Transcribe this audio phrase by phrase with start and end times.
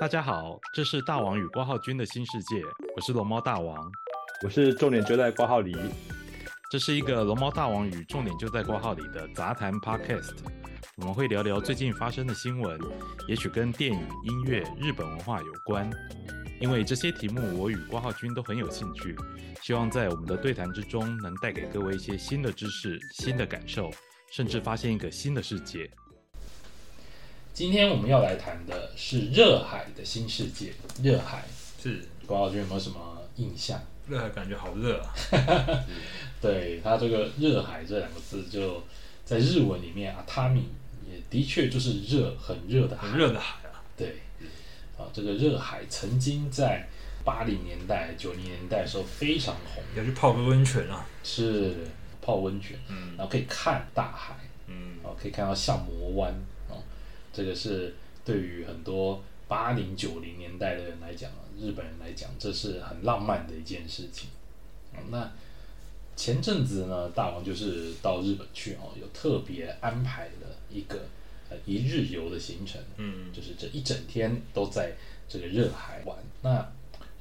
[0.00, 2.60] 大家好，这是大王与挂号君的新世界，
[2.96, 3.78] 我是龙猫大王。
[4.44, 5.76] 我是重点就在挂号里，
[6.72, 10.38] 这是一个龙猫大王与重点就在挂号里的杂谈 Podcast。
[10.96, 12.80] 我们会聊聊最近发生的新闻，
[13.28, 15.88] 也许跟电影、音乐、日本文化有关。
[16.62, 19.16] 因为这些题目我与郭浩君都很有兴趣，
[19.60, 23.90] 希望在我们的对谈之中能带给各位一些新的知识、新的感受，
[24.30, 25.90] 甚至发现一个新的世界。
[27.52, 30.72] 今天我们要来谈的是热海的新世界。
[31.02, 31.42] 热海，
[31.82, 33.82] 是郭浩君有没有什么印象？
[34.06, 35.12] 热海感觉好热啊！
[36.40, 38.84] 对它这个“热海”这两个字，就
[39.24, 40.68] 在日文里面啊，他米
[41.10, 43.08] 也的确就是热，很热的海。
[43.08, 43.82] 很热的海啊！
[43.96, 44.22] 对，
[45.02, 46.86] 啊，这个热海曾经在
[47.24, 51.04] 八零年代、九零年代的时候非常红，要去泡个温泉啊！
[51.24, 51.74] 是
[52.20, 54.34] 泡温泉，嗯然后可以看大海，
[54.66, 56.32] 嗯，哦，可以看到相模湾，
[56.68, 56.82] 哦，
[57.32, 57.94] 这个是
[58.24, 64.30] 对于很多八零九零年代的人来讲，日本人来讲，这是很浪漫的一件事情。
[64.94, 65.30] 哦那
[66.14, 70.98] 前阵子呢，大王就是到日本去哦，有特别安排的一个
[71.52, 73.32] 呃一日游的行程，嗯。
[73.32, 74.92] 就是这一整天都在
[75.28, 76.16] 这个热海玩。
[76.42, 76.72] 那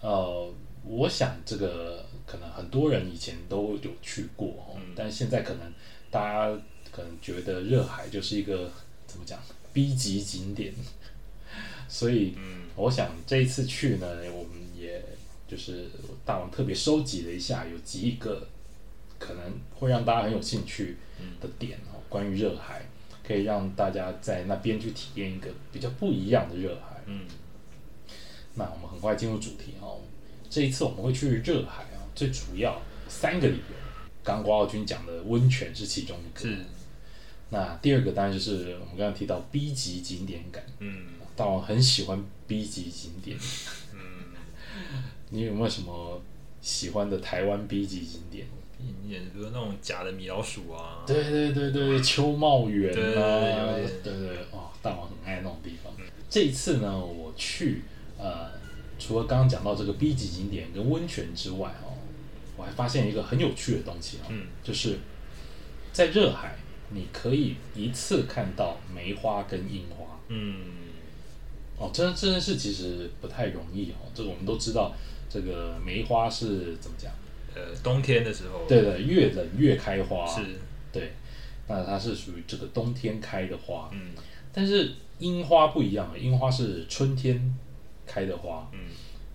[0.01, 4.93] 呃，我想这个可能很多人以前都有去过哦，嗯。
[4.95, 5.73] 但是现在可能
[6.09, 8.71] 大家可能觉得热海就是一个
[9.07, 9.39] 怎么讲
[9.73, 10.73] B 级景点，
[11.88, 12.69] 所以嗯。
[12.75, 15.03] 我想这一次去呢，我们也
[15.47, 15.89] 就是
[16.25, 18.47] 大王特别收集了一下，有几个
[19.19, 19.43] 可能
[19.77, 20.95] 会让大家很有兴趣
[21.41, 22.85] 的点哦，关于热海，
[23.31, 27.01] 可以让大家在那边去体验一个比较不一样的热海。
[27.05, 27.25] 嗯。
[28.55, 29.99] 那我们很快进入主题哦，
[30.49, 33.75] 这一次我们会去热海啊，最主要三个理由，
[34.23, 36.57] 刚刚瓜浩君讲的温泉是其中一个，是。
[37.49, 41.05] 那第二个当然就是我们刚刚提到 B 级景点感，嗯。
[41.33, 43.38] 大王很喜欢 B 级景点，
[43.95, 43.99] 嗯，
[45.29, 46.22] 你有没有什么
[46.61, 48.45] 喜欢的台湾 B 级景点？
[49.08, 55.92] 也比如那种假的米老鼠啊，对对对对，秋茂园啊，对对哦，大王很爱那种地方。
[56.30, 57.81] 这一次呢，我去
[58.18, 58.52] 呃，
[58.97, 61.97] 除了刚刚讲到这个 B 级景点跟温泉之外哦，
[62.56, 64.98] 我还发现一个很有趣的东西哦，嗯就是
[65.92, 66.56] 在热海，
[66.92, 70.62] 你可以一次看到梅花跟樱花嗯
[71.78, 74.94] 哦，这这件事其实不太容易哦，这个我们都知道，
[75.30, 77.12] 这个梅花是怎么讲？
[77.56, 80.41] 呃，冬天的时候，对的，越冷越开花，是。
[80.91, 81.12] 对，
[81.67, 84.12] 那它是属于这个冬天开的花，嗯。
[84.53, 87.56] 但是樱花不一样，樱花是春天
[88.06, 88.79] 开的花，嗯。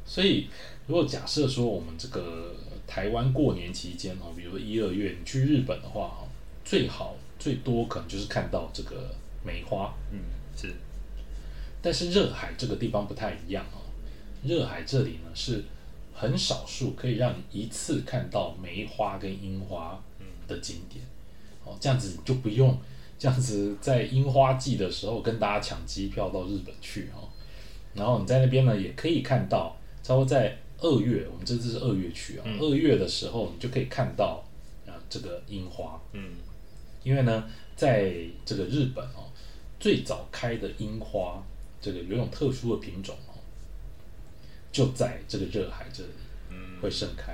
[0.04, 0.48] 所以
[0.86, 2.54] 如果假设说我们这个
[2.86, 6.28] 台湾过年期间哦，比如说一二月你去日本的话哦，
[6.64, 10.20] 最好最多可能就是看到这个梅花，嗯
[10.56, 10.72] 是。
[11.82, 13.78] 但是热海这个地方不太一样哦，
[14.44, 15.62] 热海这里呢是
[16.16, 20.02] 很少数可以让你一次看到梅花跟樱花
[20.48, 21.04] 的景点，
[21.62, 22.76] 哦，这样子你就不用
[23.18, 27.28] 这样子在樱花季的时候跟大家抢机票到日本去哦，
[27.94, 32.58] 然后你在那边呢也可以看到，差不多在二月，我们这次是二月去啊、嗯。
[32.60, 34.42] 二月的时候你就可以看到
[34.86, 36.32] 啊这个樱花，嗯。
[37.02, 37.44] 因为呢，
[37.76, 39.30] 在这个日本哦，
[39.78, 41.40] 最早开的樱花，
[41.80, 43.25] 这个有一种特殊的品种哦，
[44.76, 46.10] 就在这个热海这里
[46.50, 47.32] 嗯会盛开。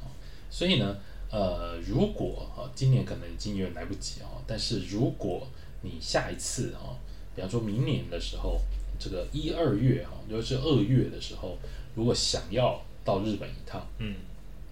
[0.00, 0.08] 哦，
[0.48, 0.96] 所以呢，
[1.30, 5.46] 呃，如果啊、今年可能已经有点来不及哦，但是如果
[5.82, 6.96] 你下一次哦，
[7.36, 8.58] 比方说明年的时候，
[8.98, 11.58] 这个一二月哈、哦，尤其是二月的时候，
[11.94, 14.14] 如果想要到日本一趟，嗯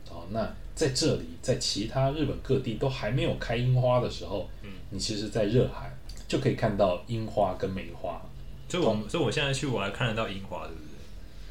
[0.08, 5.94] 哦，那在这里，在其他日本各地都还没有开樱花的时候，嗯，你其实，在热海
[6.26, 8.22] 就可以看到樱花跟梅花。
[8.70, 10.87] 所以我所以我现在去我还看得到樱花，对不对？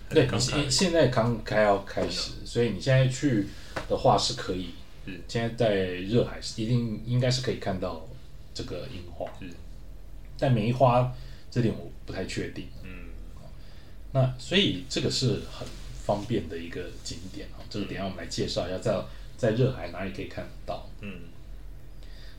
[0.09, 3.47] 对，你现现在刚开要开始，所以你现在去
[3.89, 4.69] 的话是可以。
[5.09, 8.05] 嗯现在在热海是一定应该是可以看到
[8.53, 9.49] 这个樱花，嗯
[10.37, 11.15] 但梅花
[11.49, 12.67] 这点我不太确定。
[12.83, 12.89] 嗯
[14.11, 15.65] 那所以这个是很
[16.05, 19.01] 方便的一个景点啊，这个等下我们来介绍一下，在
[19.37, 20.89] 在热海哪里可以看得到。
[20.99, 21.21] 嗯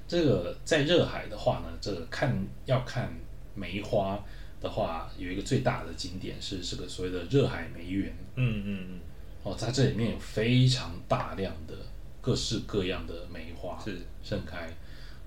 [0.07, 3.11] 这个在热海的话呢，这个看要看
[3.55, 4.23] 梅花
[4.61, 8.13] 的话，有一个最大的景点是这个所谓的热海梅园。
[8.37, 9.01] 嗯嗯嗯。
[9.43, 11.75] 哦，在这里面有非常大量的
[12.21, 13.99] 各式各样的梅花是。
[14.23, 14.69] 盛开。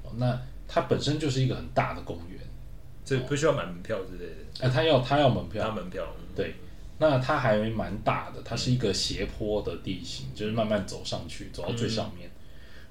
[0.04, 2.40] 哦，那它本身就是一个很大的公园，
[3.04, 6.26] 这不需要买门票之类的，啊，它要它要门拿票，门票，嗯。
[6.36, 6.54] 对，
[7.00, 12.30] 那它还蛮大的，它是一个斜坡的地形，就是慢慢走上去，走到最上面。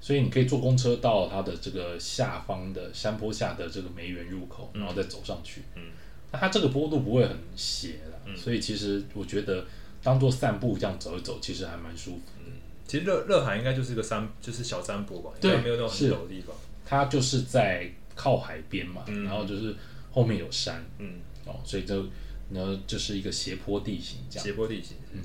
[0.01, 5.61] 所以你可以坐公车到它的这个下方的山坡下的这个梅园入口，然后再走上去。
[5.75, 5.83] 嗯，
[6.31, 9.65] 那它这个坡度不会很斜的，所以其实我觉得
[10.03, 12.51] 当做散步这样走一走，其实还蛮舒服的。
[12.87, 16.55] 其实热热海应该就是一个山，就是小山坡吧，应对该没有那种很是陡的地方。
[16.85, 19.75] 它就是在靠海边嘛，嗯然后就是
[20.11, 22.05] 后面有山嗯，哦，所以就
[22.49, 24.45] 呢就是一个斜坡地形这样。
[24.45, 24.97] 斜坡地形。
[25.13, 25.21] 嗯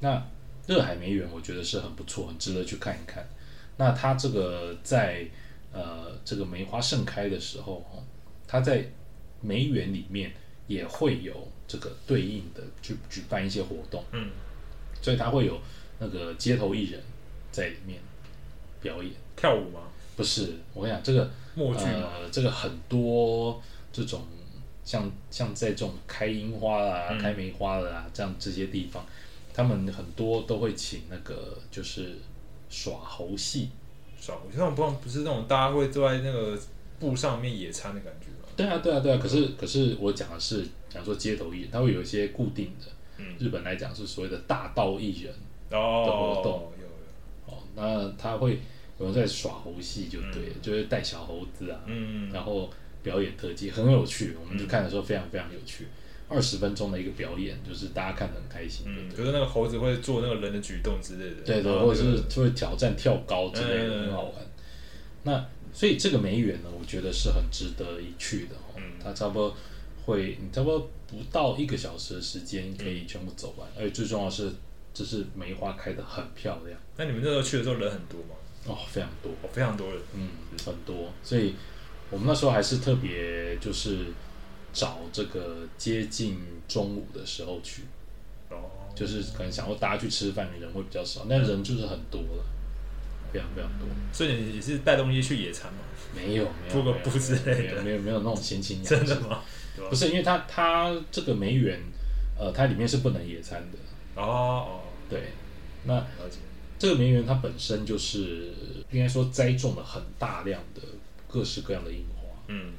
[0.00, 0.26] 那
[0.66, 3.26] 热海梅园我觉得是很不错，很值得去看一看。
[3.76, 5.26] 那它这个在
[5.72, 8.02] 呃这个梅花盛开的时候哦，
[8.46, 8.90] 它在
[9.40, 10.32] 梅园里面
[10.66, 11.34] 也会有
[11.66, 14.30] 这个对应的去举办一些活动，嗯，
[15.00, 15.60] 所以它会有
[15.98, 17.02] 那个街头艺人
[17.50, 17.98] 在里面
[18.80, 19.12] 表演。
[19.36, 19.82] 跳舞吗？
[20.16, 22.10] 不是，我跟你讲，这个默剧吗？
[22.20, 23.62] 呃，这个很多
[23.92, 24.26] 这种
[24.84, 29.06] 像像在这种开樱花啦、嗯开梅花的啦，这样这些地方，
[29.54, 32.16] 他们很多都会请那个就是
[32.68, 33.70] 耍猴戏。
[34.20, 36.58] 耍猴戏，那种不不是那种大家会坐在那个
[36.98, 38.37] 布上面野餐的感觉吗？
[38.58, 39.18] 对啊，对啊，对啊。
[39.22, 42.86] 可是可是我讲的是讲说街头艺人，他会有一些固定的，
[43.18, 45.32] 嗯日本来讲是所谓的大道艺人
[45.70, 48.58] 哦，的活动有有，哦，那他会
[48.98, 52.68] 有人在耍猴戏就对了，就是带小猴子啊，嗯，然后
[53.02, 54.34] 表演特技，很有趣。
[54.40, 55.86] 我们就看的时候非常非常有趣，
[56.28, 58.86] 二十分钟的一个表演，就是大家看得很开心。
[58.88, 64.32] 嗯，对就是那个猴子会做那个人的举动之类的，对对，或者是就是会挑战跳高之类的，嗯很好玩。
[65.22, 68.74] 那所以这个梅园呢，我觉得是很值得一去的哦。
[68.76, 68.82] 嗯。
[69.02, 69.56] 它差不多
[70.04, 74.52] 会，你差不多不到一个小时的时间可以全部走完，而且最重要的是，
[74.92, 76.78] 就是梅花开得很漂亮。
[76.96, 78.34] 那你们那时候去的时候人很多吗？
[78.66, 79.30] 哦，非常多。
[79.42, 80.28] 哦，非常多人，嗯，
[80.64, 81.54] 很多，所以
[82.10, 84.06] 我们那时候还是特别就是
[84.72, 87.82] 找这个接近中午的时候去，
[88.50, 88.56] 哦，
[88.94, 92.44] 就是可能想要大家去吃饭的，人会比较少，那人就是很多了，
[93.32, 93.88] 非常非常多。
[94.12, 95.80] 所以你是带东西去野餐吗？
[96.14, 97.82] 没有没有布之类的？
[97.82, 99.42] 没有没有没有那种闲情雅致真的吗？
[99.90, 101.78] 不是，因为它它这个梅园，
[102.38, 103.78] 呃，它里面是不能野餐的。
[104.20, 105.28] 哦哦，对，
[105.84, 106.38] 那了解，
[106.78, 108.52] 这个梅园它本身就是
[108.90, 110.80] 应该说栽种了很大量的
[111.28, 112.72] 各式各样的樱花，嗯，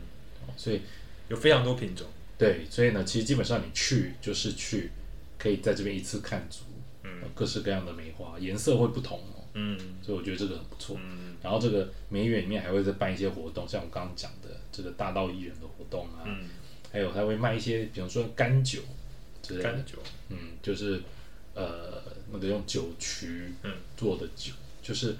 [0.45, 0.81] 哦所以
[1.29, 2.05] 有非常多品种，
[2.37, 4.91] 对，所以呢，其实基本上你去就是去，
[5.37, 6.63] 可以在这边一次看足，
[7.03, 7.11] 嗯。
[7.21, 9.79] 呃各式各样的梅花，颜色会不同哦，嗯。
[10.01, 10.95] 所以我觉得这个很不错。
[10.99, 11.35] 嗯。
[11.43, 16.49] 然后这个梅园里面还会再办一些活动，像我刚刚讲的这个大道艺人的活动啊，嗯，
[16.91, 18.81] 还有他会卖一些，比如说干酒
[19.41, 19.97] 之类的，干酒，
[20.29, 21.01] 嗯，就是
[21.53, 23.73] 呃那个用酒曲嗯。
[23.97, 25.15] 做的酒，就是，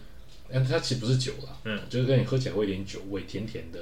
[0.52, 3.80] 但它其实不是酒啦，嗯，就是跟你喝起来会有点酒味，甜甜的，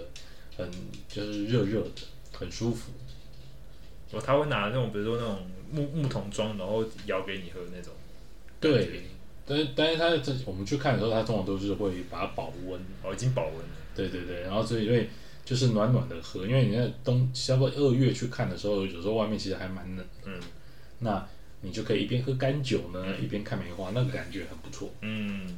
[0.58, 0.70] 很
[1.08, 2.02] 就是热热的，
[2.34, 2.92] 很舒服。
[4.12, 7.94] 我他会拿那种比如说那种木木桶装，然后摇给你喝那种，
[8.60, 9.02] 对，
[9.48, 15.10] 但是但是它这我们去看的时候，它通常都是会把它保温，哦，已经保温了，对对对，然后所以因为
[15.46, 20.40] 就是暖暖的喝，因为你在冬差不多二月去看的时候，有时候外面其实还蛮冷，嗯。
[21.00, 21.26] 那
[21.62, 24.90] 你就可以一边喝干酒呢，一边看梅花，那个感觉很不错。
[25.02, 25.58] 嗯。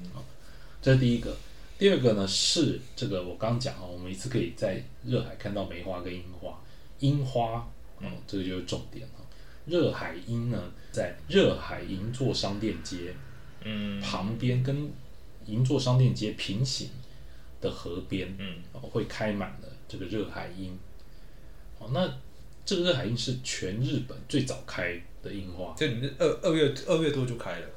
[0.82, 1.36] 这是第一个。
[1.78, 6.62] 第二个呢是这个我刚讲哦，我们一次可以在热海看到梅花跟樱花，
[7.00, 7.66] 樱花
[8.02, 9.24] 哦，这个就是重点哦。
[9.66, 13.14] 热海樱呢，在热海银座商店街
[13.64, 14.00] 嗯。
[14.02, 14.90] 旁边，跟
[15.46, 16.90] 银座商店街平行
[17.62, 18.56] 的河边，嗯。
[18.74, 20.78] 哦，会开满了这个热海樱。
[21.80, 22.14] 哦，那
[22.66, 27.68] 这个热海樱是全日本最早开的樱花，就你们二二月二月多就开了，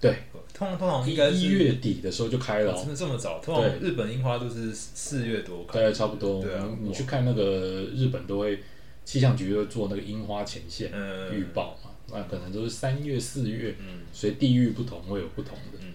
[0.00, 0.16] 对，
[0.52, 2.88] 通常通常应该是一月底的时候就开了、真。
[2.88, 3.40] 的这么早？
[3.40, 6.42] 通常日本樱花都是四月多开，大概差不多。
[6.42, 6.68] 对啊。
[6.80, 8.60] 你你去看那个日本都会
[9.04, 11.32] 气象局会做那个樱花前线嗯。
[11.32, 15.78] 预报嘛，那可能都是三月、四月，嗯所以地域不同会有不同的。
[15.82, 15.92] 嗯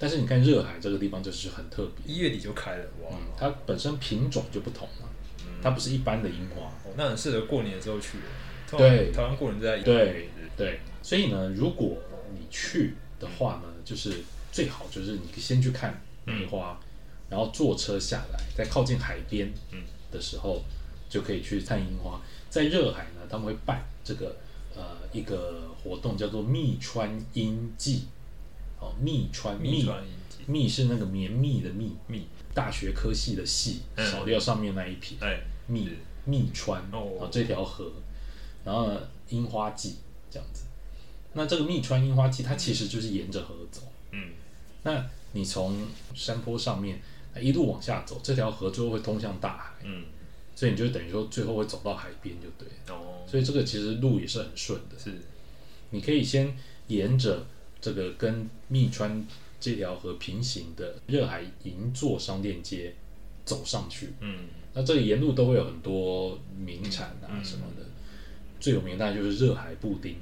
[0.00, 3.08] 但是你看热海这个地方就是很特别，一月底就开了，哇！
[3.12, 5.08] 嗯，它本身品种就不同嘛，
[5.40, 6.66] 嗯它不是一般的樱花。
[6.84, 8.18] 哦，那很适合过年的时候去。
[8.70, 11.96] 对台湾过年就在对对，所以呢，如果
[12.34, 14.12] 你去的话呢，就是
[14.52, 16.78] 最好就是你先去看梅花，
[17.28, 19.82] 然后坐车下来，在靠近海边嗯
[20.12, 20.62] 的时候，
[21.08, 22.20] 就可以去看樱花。
[22.50, 24.32] 在热海呢，他们会办这个呃
[25.12, 28.04] 一个活动，叫做密川樱季。
[28.80, 35.16] 哦，密川蜜川樱季，蜜是那个绵密的密，密大学科系的系，嗯少掉上面那一撇。
[35.20, 37.90] 哎，密是密川哦啊这条河，
[38.64, 39.00] 然后呢
[39.30, 39.96] 樱花季
[40.30, 40.62] 这样子。
[41.32, 43.82] 那这个密川樱花季，它其实就是沿着河走。
[44.12, 44.30] 嗯
[44.84, 45.76] 那你从
[46.14, 47.02] 山坡上面
[47.40, 50.04] 一路往下走，这条河最后会通向大海，嗯，
[50.54, 52.96] 所以你就等于说最后会走到海边就对了。
[52.96, 55.12] 哦，所以这个其实路也是很顺的，是，
[55.90, 56.56] 你可以先
[56.86, 57.46] 沿着
[57.80, 59.24] 这个跟密川
[59.60, 62.94] 这条河平行的热海银座商店街
[63.44, 64.08] 走上去。
[64.20, 67.44] 嗯，那这里沿路都会有很多名产啊嗯。
[67.44, 67.84] 什么的，
[68.58, 70.16] 最有名的当然就是热海布丁。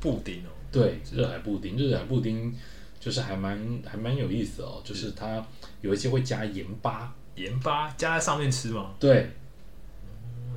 [0.00, 2.54] 布丁哦，对，热海布丁，热海布丁
[2.98, 5.46] 就是还蛮还蛮有意思哦，就是它
[5.82, 8.94] 有一些会加盐巴，盐巴加在上面吃吗？
[8.98, 9.30] 对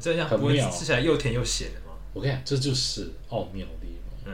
[0.03, 1.95] 这样不会吃起来又甜又咸的吗？
[2.13, 4.33] 我跟你讲，这就是奥妙的地方。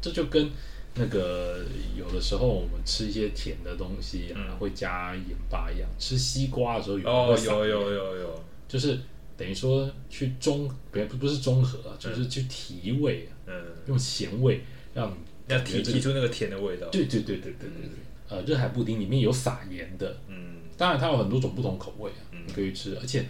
[0.00, 0.48] 这就跟
[0.94, 1.64] 那个
[1.96, 5.88] 有的时候我们吃一些甜的东西啊，嗯会加盐巴一样。
[5.98, 8.96] 吃西瓜的时候有人哦会，撒有有有有，就是
[9.36, 13.54] 等于说去中不不不是中和啊，就是去提味啊，嗯，
[13.88, 14.62] 用咸味
[14.94, 15.12] 让
[15.48, 16.86] 要提提出那个甜的味道。
[16.90, 17.98] 对对对对对对对。
[18.28, 23.24] 呃，热海布丁里面有撒盐的，嗯当然它有很多种不同口味啊，嗯你可以吃，而且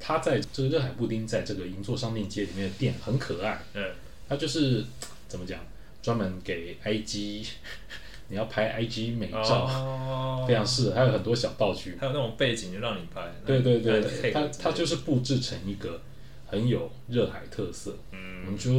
[0.00, 3.84] 它在这个热海布丁在这个银座商店街里面的店很可爱，嗯，
[4.28, 4.82] 它就是
[5.28, 5.60] 怎么讲，
[6.02, 7.46] 专门给 IG
[8.28, 11.96] 你要拍 IG 美照，哦，非常适合，还有很多小道具。
[12.00, 13.20] 还有那种背景就让你拍。
[13.44, 16.00] 对对对那你配，它合之类的它就是布置成一个
[16.46, 17.96] 很有热海特色。
[18.12, 18.70] 嗯我嗯们就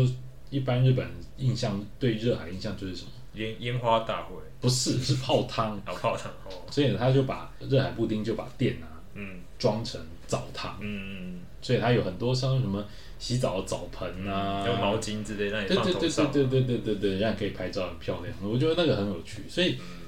[0.50, 1.06] 一般日本
[1.38, 3.12] 印象对热海印象就是什么？
[3.36, 5.80] 烟烟花大会，不是，是泡汤。
[5.86, 6.52] 泡汤哦。
[6.72, 10.00] 所以，他就把热海布丁就把店啊嗯装成
[10.32, 12.86] 澡堂，嗯，所以它有很多像什么
[13.20, 16.32] 洗澡的澡盆啊，有毛巾之类让你对对对放头上。
[16.32, 18.34] 对对对对对对，让你可以拍照很漂亮。
[18.42, 20.00] 我觉得那个很有趣，所以嗯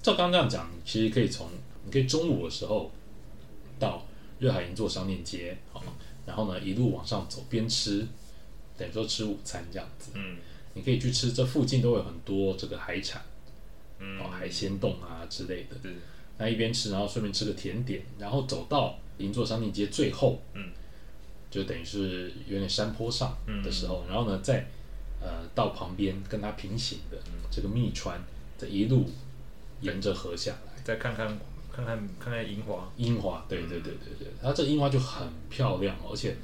[0.00, 1.48] 照刚刚这样讲，其实可以从
[1.84, 2.92] 你可以中午的时候
[3.80, 4.06] 到
[4.38, 5.82] 热海银座商店街，好，
[6.24, 8.06] 然后呢一路往上走，边吃，
[8.76, 10.12] 等于说吃午餐这样子。
[10.14, 10.36] 嗯
[10.74, 13.20] 你可以去吃，这附近都有很多这个海产，
[13.98, 15.74] 嗯哦，海鲜冻啊之类的。
[15.82, 15.90] 对
[16.40, 20.70] 那一边吃，然后顺便吃个甜点，然后走到银座商店街最后，嗯，
[21.50, 23.88] 就等于是有点山坡上的时嗯。
[23.88, 24.66] 候，然后呢，在
[25.20, 27.32] 呃到旁边跟它平行的嗯。
[27.50, 28.20] 这个密川，
[28.58, 29.10] 这一路
[29.80, 31.26] 沿着河下来，再看看
[31.72, 32.90] 看看看看樱花。
[32.96, 36.36] 樱花，对对对对对，它这樱花就很漂亮，而且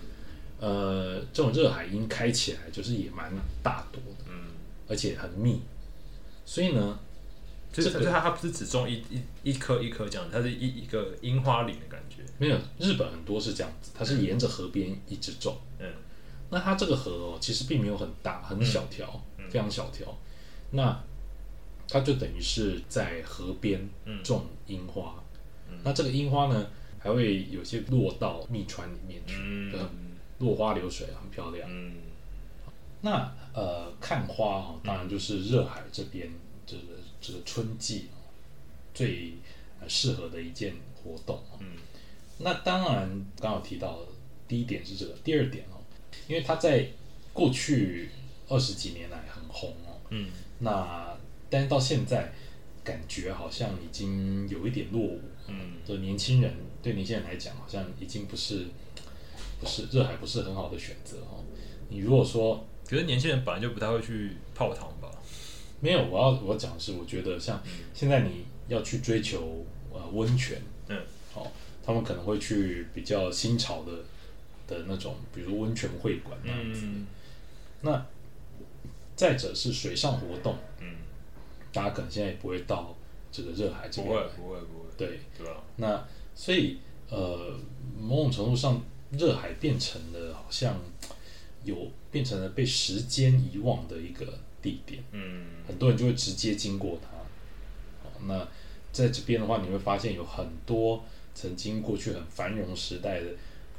[0.58, 3.30] 呃这种热海樱开起来就是也蛮
[3.62, 4.50] 大朵的，嗯，
[4.88, 5.60] 而且很密，
[6.46, 6.98] 所以呢，
[7.72, 12.13] 就是这个它它不是只种一一一颗一颗这样，它是一一个樱花林的感觉。
[12.38, 15.56] 没有日本很多是这样子，它是沿着河边一直种。
[15.78, 15.86] 嗯
[16.50, 20.16] 那它这个河哦，其实并没有很大，很小条，嗯非常小条。
[20.70, 21.02] 那
[21.88, 25.22] 它就等于是在河边嗯种樱花。
[25.68, 26.66] 嗯那这个樱花呢，
[26.98, 29.72] 还会有些落到蜜川里面去，嗯
[30.38, 31.68] 落花流水，很漂亮。
[31.68, 31.94] 嗯
[33.00, 36.30] 那呃，看花哦，当然就是热海这边
[36.66, 36.82] 这个
[37.20, 38.16] 这个春季哦，
[38.94, 39.34] 最
[39.80, 41.58] 呃适合的一件活动哦。
[41.60, 41.76] 嗯
[42.44, 44.08] 那当然，刚好提到的
[44.46, 45.80] 第一点是这个，第二点哦，
[46.28, 46.86] 因为它在
[47.32, 48.10] 过去
[48.48, 51.16] 二十几年来很红哦，嗯那
[51.48, 52.30] 但是到现在
[52.84, 58.66] 感觉好像已经有一点落伍，嗯就年轻人对年轻人来讲，好像已经不是
[59.58, 61.42] 不是热海不是很好的选择哦。
[61.88, 65.10] 你如果说可是年轻人本来就不太会去泡汤吧？
[65.80, 67.62] 没有，我要我要讲的是，我觉得像
[67.94, 70.60] 现在你要去追求呃温泉，
[71.84, 73.92] 他们可能会去比较新潮的
[74.66, 76.80] 的那种，比如温泉会馆那样子。
[76.84, 77.06] 嗯
[77.82, 78.06] 那
[79.14, 80.96] 再者是水上活动，嗯，
[81.70, 82.96] 大家可能现在也不会到
[83.30, 85.62] 这个热海这边不会不会，对，对吧？
[85.76, 86.02] 那
[86.34, 86.78] 所以
[87.10, 87.54] 呃，
[88.00, 90.80] 某种程度上，热海变成了好像
[91.62, 94.26] 有变成了被时间遗忘的一个
[94.62, 95.04] 地点。
[95.12, 97.08] 嗯很多人就会直接经过它。
[98.26, 98.48] 那
[98.90, 103.26] 在这边的话，你会发现有很多曾经过去很繁荣时代的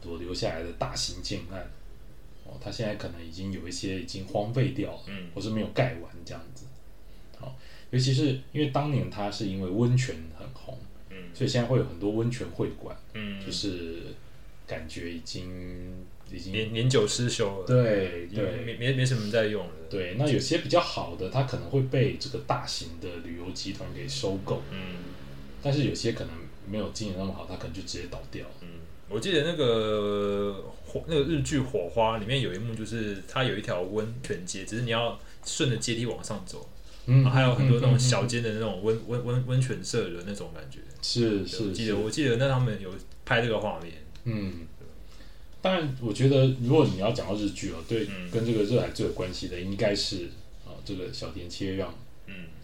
[0.03, 1.67] 所留下来的大型建案，
[2.43, 5.29] 哦，它现在可能已经有一些已经荒废掉了，嗯。
[5.33, 6.65] 或是没有盖完这样子。
[7.39, 7.57] 好，
[7.89, 10.77] 尤其是因为当年它是因为温泉很红，
[11.09, 11.17] 嗯。
[11.33, 14.13] 所以现在会有很多温泉会馆，嗯，就是
[14.67, 18.57] 感觉已经已经年年久失修了，对对。
[18.63, 19.73] 没没没什么在用了。
[19.89, 24.97] 对，那有些比较好的，它可能会被这个大型的旅游集团给收购，嗯。
[25.63, 26.31] 但是有些可能
[26.69, 28.45] 没有经营那么好，他可能就直接倒掉。
[28.61, 28.67] 嗯，
[29.09, 36.67] 我记得那个火那个日剧《火花》里面有一幕，就是它有一条温泉街，只是你要顺着阶梯往上走，
[37.05, 40.79] 嗯还有很多那种小间的那种温温温温泉社的那种感觉。
[41.01, 42.89] 是是记得我记得那他们有
[43.23, 43.93] 拍这个画面。
[44.23, 44.61] 嗯，
[45.61, 50.29] 当然，我觉得如果你要讲到日剧哦，对，嗯跟这个热海最有关系的，应该是
[50.65, 51.93] 啊、这个小田切让嗯，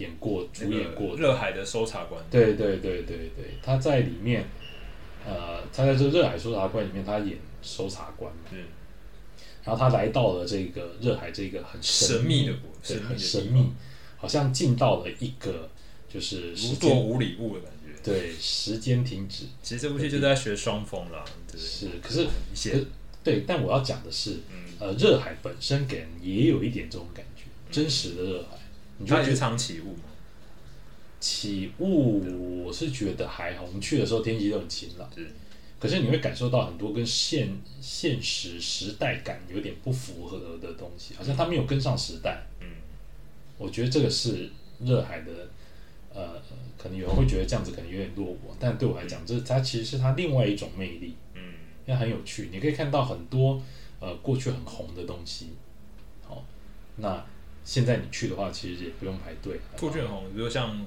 [0.01, 1.15] 演过主演过。
[1.15, 2.23] 热海的搜查官。
[2.31, 4.43] 对对对对对，他在里面，
[5.25, 8.57] 呃，他在这个热海搜查官里面，他演搜查官嘛，嗯，
[9.63, 12.71] 然后他来到了这个热海这个很神秘的国
[13.07, 13.71] 很神秘，
[14.17, 15.69] 好像进到了一个
[16.11, 17.77] 就是时如作间无里物的感觉。
[18.03, 19.45] 对时间停止。
[19.61, 21.61] 其实这部戏就在学双峰啦，对？
[21.61, 22.27] 是可是
[23.23, 28.57] 对，但我要讲的是，嗯，呃，热海本身给人也有一点这种感觉，真实的热海，
[29.01, 30.03] 你觉得常起雾嘛，
[31.19, 35.29] 起雾，我是觉得还好，我们去的时候天气都很晴朗，是，
[35.79, 37.49] 可是你会感受到很多跟现
[37.81, 42.43] 现实时代感有点不符合的东西，好像它没有跟上时代。
[42.59, 42.67] 嗯，
[43.57, 45.31] 我觉得这个是热海的，
[46.13, 46.41] 呃，
[46.77, 51.41] 可能有人会觉得这样子可能有点落伍，但对我来讲，这它其实是它另外一种魅力，嗯，
[51.85, 53.61] 因为很有趣，你可以看到很多
[53.99, 55.49] 呃过去很红的东西。
[56.23, 56.43] 好，
[56.97, 57.25] 那
[57.63, 59.59] 现在你去的话，其实也不用排队。
[59.79, 60.85] 过去很红，比如说像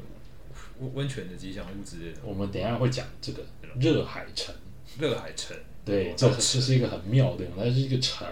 [0.80, 3.44] 温温泉的吉祥物之类的，我们等一下会讲这个
[3.80, 4.54] 热海城，
[4.98, 8.26] 热海城，对，哦这这是一个很妙的，它是一个城，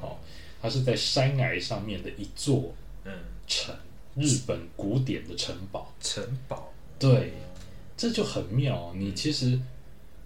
[0.00, 0.16] 哦，
[0.60, 3.12] 它是在山崖上面的一座嗯，
[3.46, 3.74] 城，
[4.16, 5.94] 日本古典的城堡。
[6.00, 7.34] 城堡，对，
[7.96, 8.92] 这就很妙。
[8.96, 9.58] 你其实，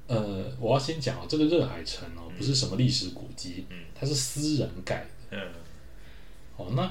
[0.07, 3.77] 呃，我要先讲哦，这个热海城哦，不是什么历史古迹，嗯。
[3.95, 5.37] 它是私人盖的。
[5.37, 5.53] 嗯，
[6.57, 6.91] 哦，那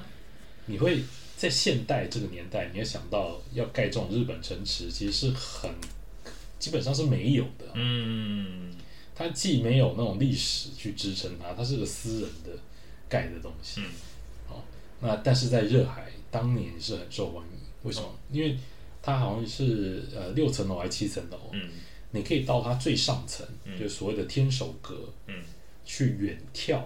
[0.70, 1.04] 你会
[1.36, 5.72] 在现代这个年代，你会想到要盖这种日本城池，其实是很
[6.60, 7.66] 基本上是没有的。
[7.74, 8.72] 嗯，
[9.16, 12.52] 它既没有那种历史去支撑它，它是个私人的
[13.10, 13.82] 盖的东西。
[13.82, 13.88] 嗯。
[14.50, 14.62] 哦，
[15.02, 18.08] 那但是在热海当年是很受欢迎，为什么？
[18.32, 18.56] 因为
[19.02, 21.68] 它好像是呃六层楼还是七层楼，嗯，
[22.12, 23.76] 你可以到它最上层，嗯。
[23.76, 25.36] 就是所谓的天守阁，嗯，
[25.84, 26.82] 去远眺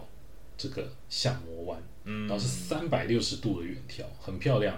[0.58, 4.75] 这个相模湾，嗯，然后是三百六十度的远眺，很漂亮。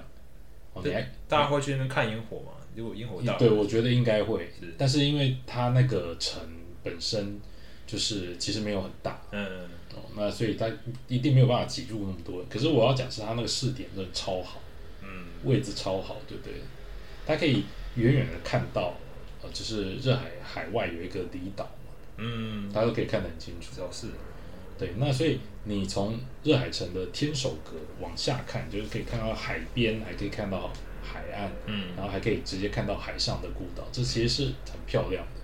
[0.73, 2.51] 哦，你还大家会去那边看烟火吗？
[2.75, 6.41] 如果烟火大，对，我觉得应该会是，但是因为它那个城
[6.83, 7.39] 本身
[7.87, 9.63] 就是其实没有很大嗯，
[9.93, 10.69] 哦，那所以它
[11.07, 12.49] 一定没有办法挤入那么多人。
[12.49, 14.59] 可是我要讲是它那个视点真的超好，
[15.01, 16.53] 嗯，位置超好，对不对？
[17.25, 17.63] 它可以
[17.95, 18.93] 远远的看到，
[19.41, 23.73] 呃，就是热海海外有一个离岛嘛，嗯，大家都可以看得很清楚。
[23.73, 24.07] 主要是，
[24.77, 27.71] 对，那所以你从热海城的天守阁
[28.01, 30.69] 往下看，就是可以看到海边，还可以看到
[31.01, 35.41] 海岸，嗯然后还可以直接看到海上的孤岛，这其实是很漂亮的。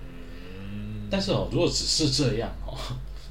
[0.00, 2.76] 嗯，但是哦，如果只是这样哦，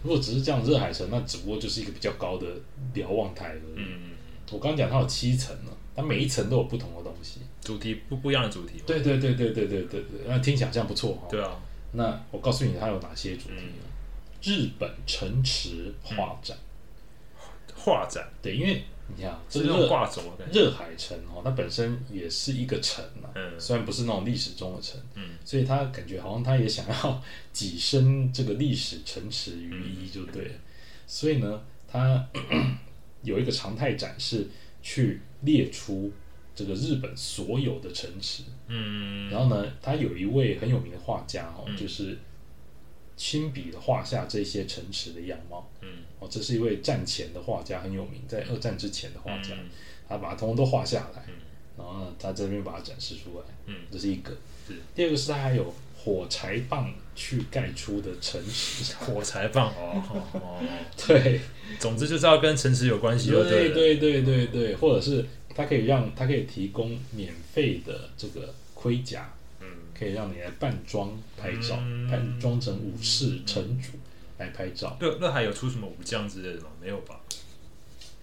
[0.03, 2.47] 如果只是这样热海城，那只不过就是一个比较高的
[2.93, 3.73] 瞭望台而已。
[3.75, 4.11] 嗯，
[4.51, 7.41] 我刚刚讲它有七层呢，它每一层都有不同的东西。
[7.61, 11.27] 主题不不一样的主题嘛，对对对对对对对对，那听起来好像不错哦。
[11.29, 11.59] 对啊，
[11.91, 13.83] 那我告诉你它有哪些主题呢？
[14.43, 16.57] 日本城池画展。
[17.75, 27.23] 画展对，因为你看啊这个热挂轴的，热海城哦，它本身也是一个城啊，嗯虽然不是那种历史中的城，嗯，所以他感觉好像他也想要
[27.53, 30.53] 跻身这个历史城池于一，就对了。
[31.07, 32.27] 所以呢，他
[33.23, 34.47] 有一个常态展示，
[34.83, 36.11] 去列出
[36.53, 38.43] 这个日本所有的城池。
[38.67, 42.17] 嗯，然后呢，他有一位很有名的画家哦，嗯就是
[43.23, 45.69] 亲笔的画下这些城池的样貌。
[45.81, 49.69] 嗯，哦，这是一位战前的画家，很有名，在二战之前的画家，嗯。
[50.09, 51.35] 他把它通通都画下来，嗯。
[51.77, 54.31] 然后呢，他这边把它展示出来，嗯，这是一个。
[54.67, 54.73] 是。
[54.95, 55.71] 第二个是他还有
[56.03, 60.59] 火柴棒去盖出的城池， 火柴棒哦
[61.05, 61.41] 对，
[61.77, 69.40] 总之就是要跟城池有关系，对对对对对，或者是它可以让它可以提供免费的这个盔甲，嗯
[70.01, 73.89] 可以让你来扮装拍照，嗯扮装成武士城主
[74.39, 74.97] 来拍照。
[74.99, 76.69] 那那还有出什么武将之类的吗？
[76.81, 77.21] 没有吧？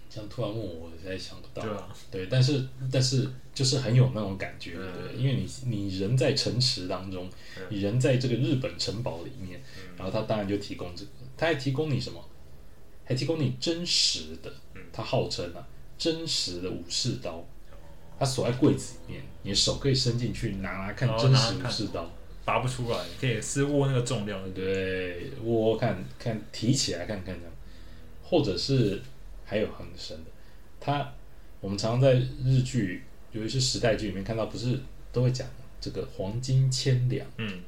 [0.09, 1.63] 这样突然问我，我实在想不到。
[1.63, 12.21] 对啊，对，但是但是就是很有那种感觉，对因为你你人在城池当中，嗯你人在这个日本城堡里面，嗯然后他当然就提供这个，他还提供你什么？
[13.05, 15.65] 还提供你真实的嗯，他号称啊
[15.97, 17.41] 真实的武士刀，
[18.19, 22.11] 他锁在柜子里面，你的手可以伸进去拿来看哦真实武士刀，
[22.43, 25.31] 拔不出来，可以是握那个重量，对？
[25.43, 27.51] 握握看看提起来看看这样，
[28.23, 29.01] 或者是
[29.45, 30.31] 还有很深的，
[30.79, 31.13] 它
[31.61, 34.79] 我们常常在日剧有一些时代剧里面看到，不是
[35.13, 35.47] 都会讲
[35.79, 37.61] 这个黄金千两，嗯，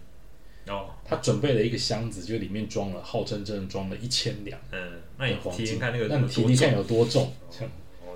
[0.68, 7.34] 哦，他准备了一个箱子，就里面装了，号称真的装了一千两嗯，那你的黄金，验看那个那你有多体力看重有多重？
[7.50, 7.72] 这样哦，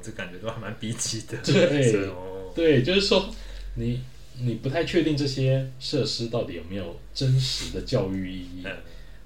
[0.05, 1.37] 这感觉都还蛮逼急的。
[1.43, 3.33] 对 哦，对，就是说
[3.75, 4.01] 你
[4.39, 8.71] 你不太确定这些设施到底有没有真实的教育意义，嗯，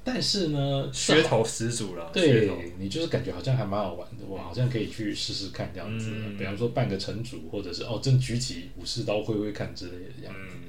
[0.03, 2.09] 但是呢，噱头十足了。
[2.13, 6.11] 对你就是感觉好像还蛮好玩的，我好像可以去试试看这样子。
[6.13, 10.61] 嗯比方说扮个城主，或者是哦真举起武士刀挥挥看之类的这样子，嗯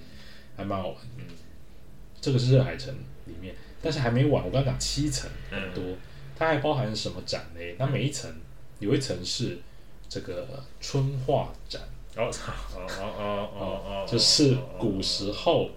[0.56, 1.02] 还蛮好玩的。
[1.18, 1.24] 嗯
[2.20, 2.94] 这个是热海城
[3.24, 5.82] 里面，但是还没完，我刚刚讲七层很嗯多，
[6.36, 7.60] 它还包含什么展呢？
[7.78, 8.30] 它每一层
[8.78, 9.56] 有一层是
[10.10, 11.80] 这个春画展，
[12.16, 15.70] 哦哦哦哦哦哦，就是古时候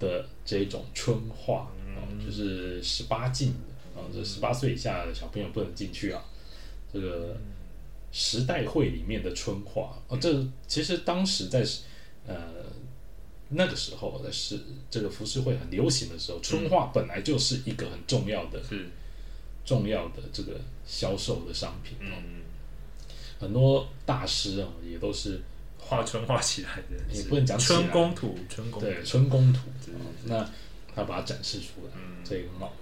[0.00, 6.24] 的这种春画，哦，就是十八禁的，啊，这十八岁以下的小朋友不能进去啊。
[6.90, 7.36] 这个
[8.10, 11.62] 时代会里面的春画，哦，这其实当时在
[12.26, 12.34] 呃
[13.50, 14.58] 那个时候的是
[14.90, 18.88] 这个服饰会很流行的时候，春画本来就是一个很重要的、是
[19.66, 21.98] 重要的这个销售的商品。
[23.38, 25.40] 嗯，很多大师啊，也都是
[25.78, 29.60] 画春画起来的，也不能讲春宫图，春宫对春宫图，
[30.24, 30.48] 那
[30.94, 32.24] 他把它展示出来，嗯。
[32.24, 32.72] 这个很好。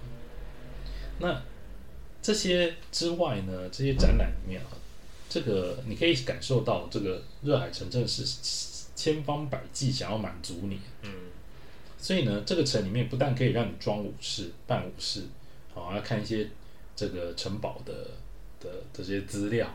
[1.18, 1.42] 那
[2.22, 4.68] 这些之外呢，这些展览里面啊，
[5.28, 8.24] 这个你可以感受到这个热海城镇是
[8.94, 11.10] 千方百计想要满足你，嗯。
[11.98, 15.22] 所以呢，这个城里面不但可以让你装武士、办武士，
[15.74, 16.48] 哦，要看一些
[16.94, 17.92] 这个城堡的
[18.60, 19.74] 的的这些资料，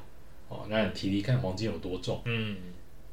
[0.49, 2.57] 哦，那你提提看黄金有多重，嗯，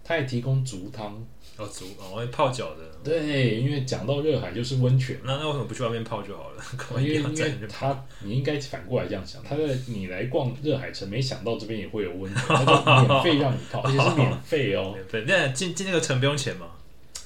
[0.02, 1.24] 他还提供足汤。
[1.58, 5.18] 哦足哦会泡脚的，对，因为讲到热海就是温泉。
[5.24, 6.62] 那那为什么不去外面泡就好了？
[6.76, 7.94] 干嘛因一定要为因为那边泡？
[7.94, 14.92] 他，你应该反过来这样想，他在你来逛热海城，没想到这边也会有温泉， 他就免费让你泡，而且是免费哦。
[15.00, 16.66] 免费，那进进那个城不用钱吗？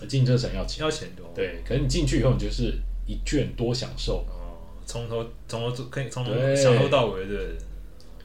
[0.08, 1.32] 进这城要钱，要钱的哦。
[1.34, 2.72] 对，可是你进去以后，你就是
[3.04, 4.24] 一卷多享受。
[4.28, 7.36] 哦，从头从头可以从头对享受到尾对，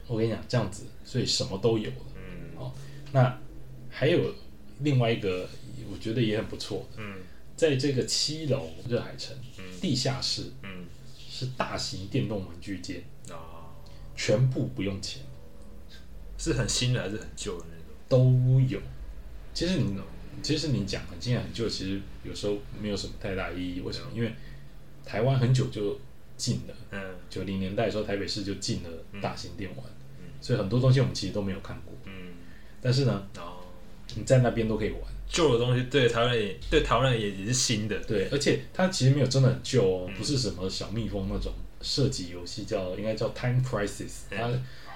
[0.06, 1.96] 我跟你讲，这样子，所以什么都有了。
[2.16, 2.72] 嗯
[3.12, 3.40] 那
[3.88, 4.34] 还有
[4.80, 5.48] 另外一个，
[5.90, 7.14] 我觉得也很不错，嗯
[7.56, 10.84] 在这个七楼热海城嗯地下室嗯
[11.16, 13.72] 是大型电动玩具间，啊，
[14.14, 15.22] 全部不用钱，
[16.36, 17.86] 是很新的还是很旧的那种？
[18.08, 18.78] 都有。
[19.54, 19.98] 其实你
[20.42, 23.80] 其实你讲很新很旧，其实有时候没有什么太大意义。
[23.80, 24.10] 为什么？
[24.14, 24.34] 因为
[25.06, 25.98] 台湾很久就
[26.36, 28.90] 禁了，嗯九零年代的时候台北市就禁了
[29.22, 29.95] 大型电玩，嗯
[30.46, 31.92] 所以很多东西我们其实都没有看过。
[32.04, 32.12] 嗯，
[32.80, 33.64] 但是呢，然后
[34.14, 35.00] 你在那边都可以玩。
[35.28, 40.14] 旧的东西对台湾人也对台湾人也也是新的，对，而且它其实没有真的很旧哦，嗯。
[40.14, 44.48] 不是什么小蜜蜂那种射击游戏，叫应该叫 Time Crisis，嗯它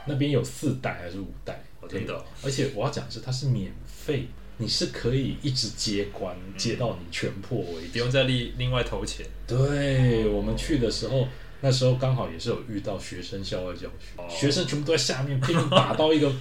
[0.07, 1.65] 那边有四代还是五代？
[1.81, 2.25] 可以哦真的哦。
[2.45, 7.89] 而且我要讲的是它是免费，你是可以一直接关，接到你全破为止。
[7.89, 9.27] 不用再另另外投钱。
[9.49, 11.27] 对我们去的时候，
[11.61, 16.33] 那时候刚好也是有遇到学生校外教学，哦学生全部都在下面拼命打到一个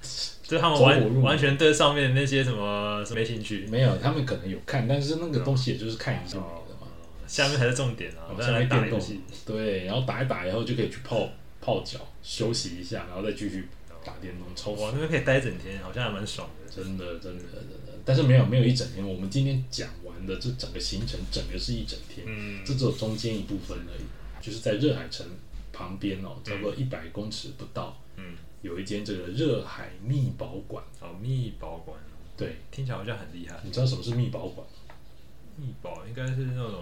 [0.42, 6.86] 就他们走火入魔完完全对上面那些什么没兴趣，没有，他们可能有看，但是那个东西也就是看一下就没了嘛。
[7.26, 9.20] 下面才是重点啊下面电动打游戏。
[9.44, 11.28] 对，然后打一打以后就可以去泡
[11.60, 13.66] 泡脚休息一下，然后再继续
[14.04, 14.92] 打电动，超哇，爽。
[14.92, 16.70] 那边可以待一整天，好像还蛮爽的。
[16.70, 17.92] 真的，真的，真的。
[18.04, 24.04] 但是没有没有一整天，我们今天讲完的这整个行程，整个是一整天，嗯这只有中间一部分而已，
[24.46, 25.26] 就是在热海城
[25.72, 30.84] 旁边哦，差不多一百公尺不到，嗯，有一间这个热海密宝馆。
[31.00, 31.98] 哦，密保馆，
[32.36, 33.58] 对，听起来好像很厉害。
[33.64, 34.64] 你知道什么是密宝馆？
[35.56, 36.80] 密保应该是那种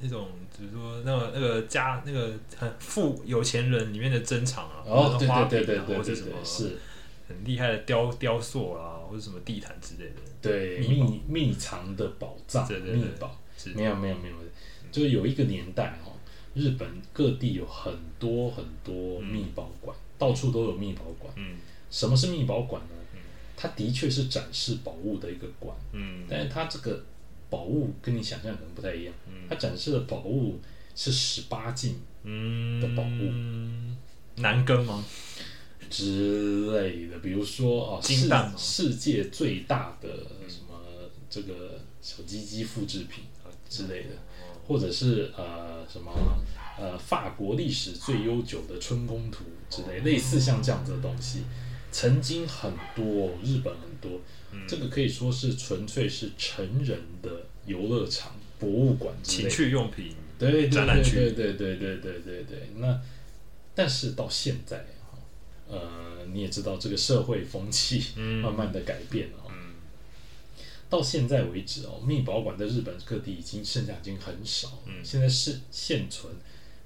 [0.00, 6.78] 那种，比如说那个那个家那个很富有钱人里面的珍藏啊，哦，或者对是花瓶啊对对对对或者什么是，
[7.28, 10.16] 很厉害的雕雕塑啊，或者什么地毯之类的。
[10.40, 13.38] 对秘宝秘秘藏的宝藏，对对对秘宝。
[13.58, 14.34] 是没有没有没有，
[14.96, 16.16] 就是有一个年代哦，
[16.54, 21.30] 日本各地有很多很多密宝馆，到处都有密宝馆。
[21.36, 21.58] 嗯
[21.90, 23.20] 什么是密宝馆呢嗯？
[23.54, 27.04] 它的确是展示宝物的一个馆，嗯但是它这个
[27.50, 29.12] 宝物跟你想象可能不太一样。
[29.28, 30.58] 嗯它展示的宝物
[30.94, 35.04] 是十八禁嗯的宝物男根吗？
[35.90, 40.08] 之类的，比如说哦，世世界最大的
[40.48, 40.80] 什么
[41.28, 44.10] 这个小鸡鸡复制品啊之类的。
[44.66, 46.12] 或者是呃什么
[46.78, 51.42] 呃法国历史最悠久的春宫图之类，类似像这样子的东西，
[51.90, 54.20] 曾经很多，日本很多，
[54.68, 59.48] 这个可以说是纯粹是成人的游乐场、博物馆情。
[59.48, 62.70] 趣用品对对展览区对对对对对对对。
[62.76, 63.00] 那
[63.74, 64.78] 但是到现在
[65.10, 65.18] 哈，
[65.68, 65.78] 呃，
[66.32, 69.38] 你也知道这个社会风气嗯慢慢的改变了。
[69.38, 69.45] 嗯
[70.88, 74.78] 到现在为止哦，密保馆在日本各地已经剩下已经很少了。
[74.86, 76.32] 嗯现在是现存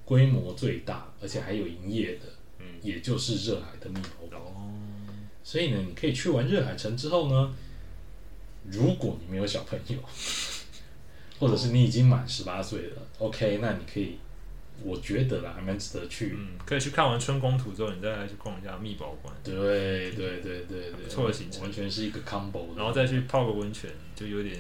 [0.05, 2.21] 规模最大，而且还有营业的，
[2.59, 4.41] 嗯也就是热海的密保馆。
[4.43, 4.73] 哦
[5.43, 7.55] 所以呢，你可以去完热海城之后呢，
[8.71, 9.99] 如果你没有小朋友，
[11.41, 14.19] 或者是你已经满十八岁了，OK，那你可以，
[14.85, 16.35] 我觉得啦，还蛮值得去。
[16.37, 21.63] 嗯，可以去看完春宫图之后，你再来去逛一下密宝馆，对对对对对，不错的行程。
[21.63, 22.77] 完全是一个 combo。
[22.77, 24.57] 然后再去泡个温泉，就有点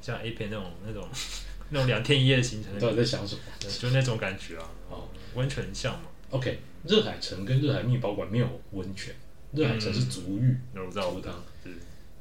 [0.00, 1.08] 像 A 片那种那种
[1.70, 2.74] 那种两天一夜的行程。
[2.74, 3.42] 你，到底在想什么？
[3.78, 4.64] 就那种感觉啊。
[4.90, 5.08] 哦。
[5.34, 9.14] 温泉像嘛，OK，热海城跟热海密宝馆没有温泉，
[9.52, 11.28] 热海城是足浴，那我知道，我足
[11.62, 11.72] 对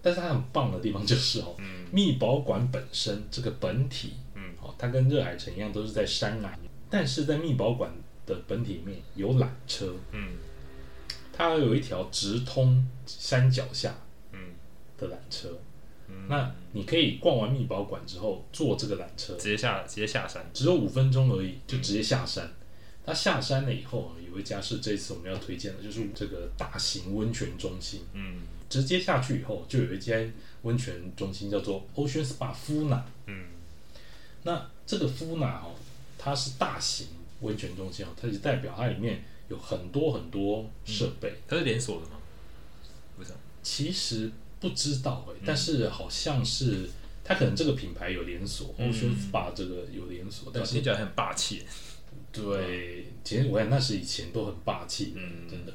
[0.02, 1.88] 但是它很棒的地方就是哦，嗯。
[1.92, 4.54] 密保馆本身这个本体，嗯。
[4.62, 6.60] 哦，它跟热海城一样都是在山崖，
[6.90, 7.92] 但是在密保馆
[8.26, 10.38] 的本体里面有缆车，嗯。
[11.32, 13.96] 它有一条直通山脚下
[14.34, 14.40] 嗯
[14.98, 15.58] 的缆车。
[16.10, 22.52] 嗯，那你可以逛完密保馆之后坐这个缆车，直接下直接下山，只有五分钟而已，就直接下山。
[23.06, 28.02] 它下山了以后，有一家是这次我们要推荐的，就是这个大型温泉中心。
[28.14, 28.42] 嗯。
[28.68, 33.06] 直接下去以后，就有一间温泉中心叫做 Ocean Spa 夫纳。
[33.28, 33.46] 嗯。
[34.44, 35.74] 那这个夫纳哦，
[36.20, 37.08] 它是大型
[37.40, 41.34] 温泉中心啊，它就代表它里面有很多很多设备。
[41.48, 42.18] 它是连锁的吗？
[43.18, 44.30] 不是啊，其实
[44.60, 46.90] 不知道哎、但是好像是
[47.24, 51.64] 它可能这个品牌有连锁、嗯 Ocean Spa 这个有连锁，但是听起来很霸气，
[52.32, 55.74] 对，其实我看那是以前都很霸气，嗯真的。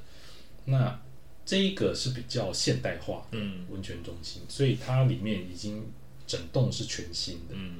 [0.66, 1.00] 那
[1.46, 5.86] 这一个是比较现代化的嗯温泉中心，所以它里面已经
[6.26, 7.54] 整栋是全新的。
[7.54, 7.76] 嗯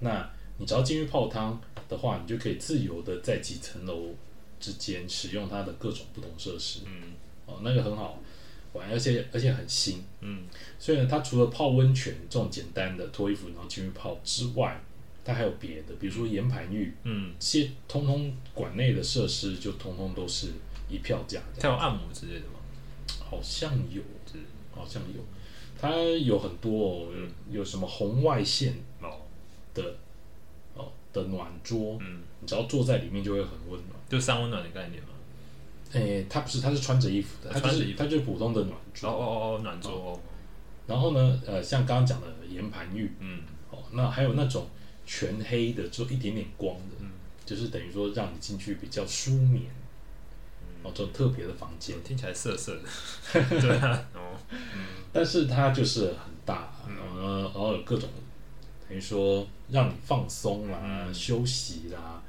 [0.00, 4.14] 那你只要进去泡汤的话，你就可以自由的在几层楼
[4.60, 6.80] 之间使用它的各种不同设施。
[6.86, 7.12] 嗯
[7.46, 8.20] 哦，那个很好
[8.72, 10.02] 玩，而且而且很新。
[10.20, 10.44] 嗯
[10.78, 14.80] 所以呢，它除了泡温泉这种简单的脱衣服然后进去泡之外，
[15.24, 20.48] 它还有别的，比如说岩盘浴，嗯，这些通通馆内的设施就通通都是
[20.88, 21.40] 一票价。
[21.58, 22.60] 它有按摩之类的吗？
[23.18, 24.38] 好像有，是
[24.74, 25.20] 好像有，
[25.80, 27.08] 它有很多哦，
[27.50, 29.20] 有有什么红外线哦，
[29.74, 29.94] 的哦
[31.12, 34.00] 的暖桌，嗯，你只要坐在里面就会很温暖。
[34.08, 35.08] 就三温暖的概念嘛。
[35.92, 39.10] 诶，它不是，它是穿着衣服的，它就是它就是普通的暖哦桌。
[39.10, 40.20] 哦哦哦，暖桌哦，
[40.86, 44.66] 然后呢，呃，像刚刚讲的岩盘浴，嗯哦，那还有那种
[45.04, 47.10] 全黑的，只有一点点光的，嗯
[47.44, 49.64] 就是等于说让你进去比较舒眠，
[50.82, 52.02] 哦，这种特别的房间。
[52.02, 52.82] 听起来涩涩的。
[53.60, 54.36] 对啊，哦，
[55.12, 58.08] 但是它就是很大，嗯呃，然后有各种
[58.92, 62.22] 等于说让你放松啦、嗯休息啦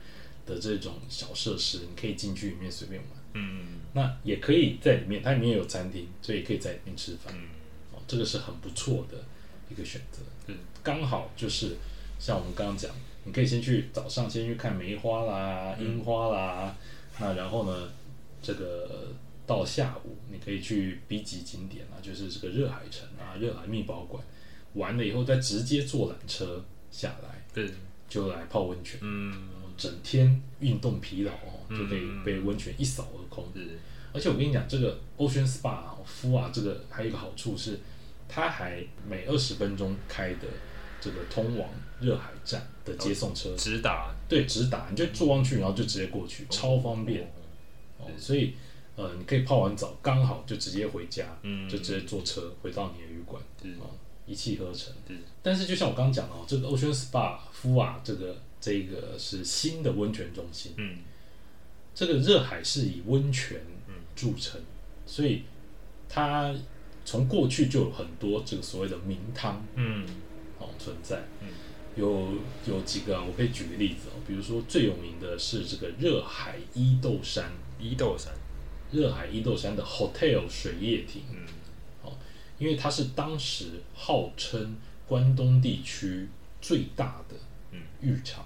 [0.46, 3.10] 的这种小设施，你可以进去里面随便玩。
[3.34, 7.34] 嗯那也可以在里面，它里面有餐厅，所以也可以在里面吃饭。
[7.36, 7.50] 嗯
[7.92, 9.18] 哦，这个是很不错的
[9.70, 10.22] 一个选择。
[10.48, 11.76] 嗯刚好就是
[12.18, 12.90] 像我们刚刚讲，
[13.26, 16.74] 你可以先去早上先去看梅花啦、嗯樱花啦，
[17.20, 17.90] 那然后呢，
[18.42, 19.12] 这个
[19.46, 24.24] 到下午你可以去 B 级景点啊，就是这个热海城啊、热海密保馆，
[24.74, 27.70] 完了以后再直接坐缆车下来，对，
[28.08, 29.50] 就来泡温泉，嗯。
[29.76, 31.32] 整天运动疲劳
[31.68, 33.44] 就可以被温泉一扫而空。
[33.56, 33.64] 对，
[34.14, 37.80] 而且我跟你讲，这个 Ocean Spa 啊夫啊，这个还有一个好处是，
[38.30, 40.48] 它还每二十分钟开的
[41.02, 41.68] 这个通往
[42.00, 47.24] 热海站的接送车，直达，对，直达，你就坐上去，然后就直接过去，超方便。
[47.98, 48.06] 哦。
[48.16, 48.54] 所以
[48.96, 51.68] 呃，你可以泡完澡，刚好就直接回家，嗯。
[51.68, 53.70] 就直接坐车回到你的旅馆，是。
[53.80, 53.90] 哦，
[54.26, 54.94] 一气呵成。
[55.08, 60.98] 是，但是就像我刚刚讲的哦，这个 Ocean Spa 夫啊，这个这个是新的温泉中心，嗯。
[61.96, 64.60] 这个热海是以温泉嗯著称，
[65.06, 65.44] 所以
[66.10, 66.56] 它
[67.06, 70.06] 从过去就有很多这个所谓的名汤嗯。
[70.60, 71.24] 哦存在。
[71.42, 71.48] 嗯。
[71.96, 72.34] 有
[72.66, 78.34] 有几个啊，我可以举个例子哦，比如说最有名的是这个热海伊豆山，伊豆山，
[78.92, 81.46] 热海伊豆山的 Hotel 水叶亭，嗯
[82.64, 86.26] 因为它是当时号称关东地区
[86.62, 87.36] 最大的
[87.72, 88.46] 嗯浴场，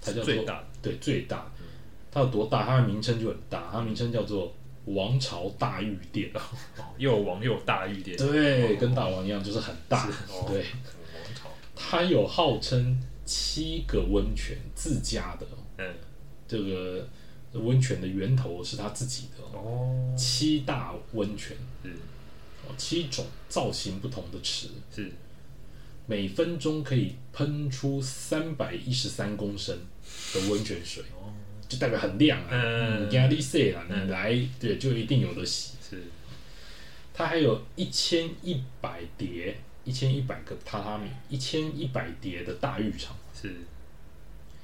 [0.00, 1.48] 它叫做最大的，对，最大。
[2.10, 2.64] 它有多大？
[2.64, 4.52] 它的名称就很大，它的名称叫做
[4.86, 6.28] 王朝大浴殿。
[6.34, 6.40] 哦
[6.98, 10.10] 又王又有大浴殿，对，跟大王一样，就是很大。
[10.48, 15.94] 对，王朝，它有号称七个温泉自家的哦，嗯
[16.48, 17.06] 这个
[17.52, 21.90] 温泉的源头是他自己的哦，哦，七大温泉是
[22.68, 25.10] 哦，七种造型不同的池，是，
[26.06, 29.76] 每分钟可以喷出三百一十三公升
[30.34, 31.32] 的温泉水，哦
[31.68, 32.48] 就代表很亮啊。
[32.50, 35.72] 嗯嗯，压力塞啦，嗯你来对就一定有的洗。
[35.82, 36.02] 是，
[37.12, 43.16] 它还有一千一百叠，一千一百个榻榻米，一千一百叠的大浴场。
[43.34, 43.54] 是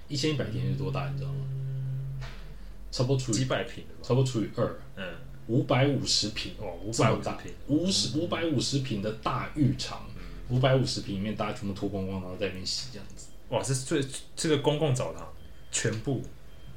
[0.08, 1.08] 一千一百叠是多大？
[1.10, 1.40] 你知道吗？
[2.92, 4.00] 差不多除以几百平的吧？
[4.02, 5.04] 差不多除以二，嗯，
[5.48, 10.06] 五百五十平哦，五百五十平，五十五百五十平的大浴场，
[10.48, 13.26] 五百五十平里面大家全部脱光光，然后在里面洗这样子。
[13.48, 14.02] 哇，这是最
[14.34, 15.26] 这个公共澡堂，
[15.70, 16.22] 全部，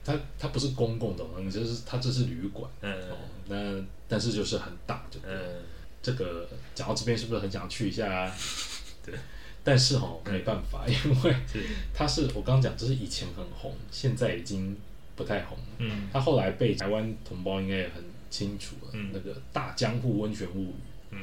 [0.03, 2.91] 它它不是公共的，你这是它这是旅馆嗯。
[3.09, 5.63] 哦，那但是就是很大，就嗯。
[6.01, 8.31] 这个讲到这边是不是很想去一下啊？
[9.03, 9.15] 对，
[9.63, 14.77] 但是哈没办法，因为是，它是我刚刚讲，这是以前很红，现在已经
[15.15, 15.63] 不太红了。
[15.79, 16.07] 嗯。
[16.13, 19.09] 它后来被台湾同胞应该也很清楚了，嗯。
[19.13, 20.75] 那个大江户温泉物语，
[21.11, 21.19] 嗯。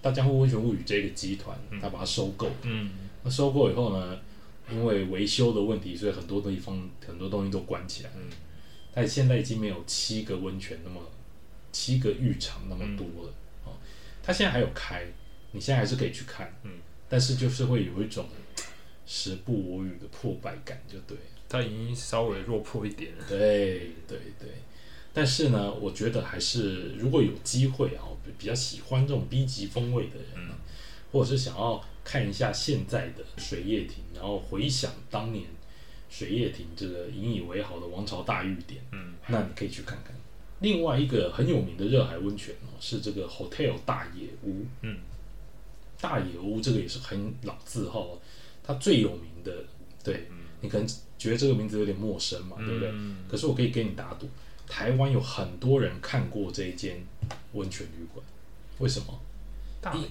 [0.00, 2.90] 大江户温泉物语这个集团，他把它收购，嗯。
[3.22, 4.18] 那收购以后呢，
[4.70, 8.10] 因为维修的问题，所以很多地方很多东西都关起来。
[8.16, 8.22] 嗯。
[8.92, 11.00] 但现在已经没有七个温泉那么
[11.72, 13.32] 七个浴场那么多了、
[13.64, 13.72] 哦。
[14.22, 15.04] 它现在还有开，
[15.52, 16.70] 你现在还是可以去看，嗯，
[17.08, 18.26] 但是就是会有一种
[19.04, 21.22] 时不我与的破败感，就对了。
[21.48, 23.24] 它已经稍微落魄一点了。
[23.28, 24.48] 对对对，
[25.14, 30.54] 但是呢，我觉得还是如果有机会啊，比比较喜欢这种 B 级风味的人呢，
[31.12, 35.44] 或者是想要看一下现在的水叶亭，然后回想当年
[36.10, 40.14] 水叶亭这个引以为豪的王朝大御典，嗯那你可以去看看。
[40.60, 44.64] 另外一个很有名的热海温泉哦，是这个 Hotel 大野屋。
[44.82, 44.98] 嗯，
[46.00, 48.18] 大野屋这个也是很老字号哦，
[48.62, 49.52] 它最有名的，
[50.02, 50.28] 对、
[50.60, 50.86] 你可能
[51.18, 52.90] 觉得这个名字有点陌生嘛，对不对？
[52.92, 54.28] 嗯可是我可以给你打赌，
[54.74, 56.96] 台湾有很多人看过这一间
[57.52, 58.26] 温泉旅馆，
[58.80, 59.06] 为什么？
[59.80, 60.02] 大野，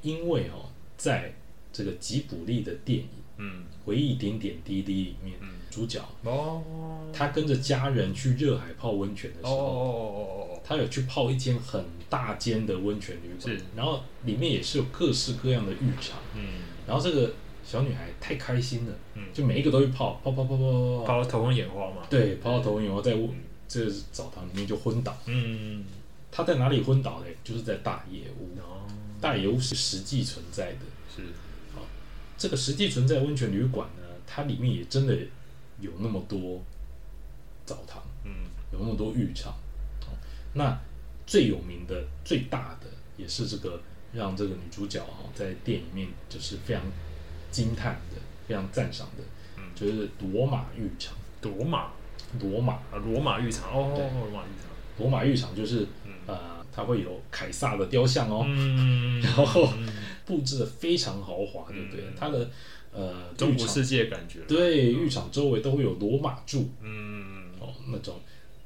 [0.00, 1.34] 因为哦，在
[1.70, 5.36] 这个吉卜力的电影嗯《回忆点点滴滴》里面，
[5.70, 6.62] 主角哦。
[7.12, 21.96] 他跟着家人去热海泡温泉的时哦候，哦哦他有去泡一间很大间的温泉旅馆是，然后里面也是有各式各样的浴场，嗯，然后这个小女孩太开心了，嗯就每一个都去泡，泡泡泡泡泡泡，泡到头昏眼花嘛。
[22.08, 23.28] 对，泡到头昏眼花在屋
[23.70, 25.16] 这个澡堂里面就昏倒。
[25.26, 25.84] 嗯，
[26.32, 27.36] 他在哪里昏倒嘞？
[27.44, 28.58] 就是在大野屋。
[28.58, 28.82] 哦，
[29.20, 30.80] 大野屋是实际存在的，
[31.14, 31.22] 是，
[32.36, 35.16] 这个实际存在温泉旅馆呢，它里面也真的
[35.78, 36.60] 有那么多
[37.64, 39.52] 澡堂，嗯有那么多浴场。
[40.02, 40.18] 哦
[40.52, 40.76] 那
[41.24, 43.80] 最有名的、最大的，也是这个
[44.12, 46.82] 让这个女主角哈、在店里面就是非常
[47.52, 48.16] 惊叹的、
[48.48, 49.22] 非常赞赏的，
[49.58, 51.14] 嗯就是罗马浴场。
[51.42, 51.92] 罗马
[52.38, 52.74] 罗马。
[52.74, 54.04] 啊，罗马浴场哦，对。
[54.04, 54.70] 罗马浴场。
[54.98, 56.12] 罗马浴场就是嗯。
[56.26, 59.68] 呃，它会有凯撒的雕像哦，嗯， 然后
[60.24, 62.04] 布置的非常豪华，对不对？
[62.04, 62.12] 嗯。
[62.18, 62.50] 它的
[62.92, 68.20] 呃浴场中国世界的感觉。，对浴场周围都会有罗马柱嗯哦，那种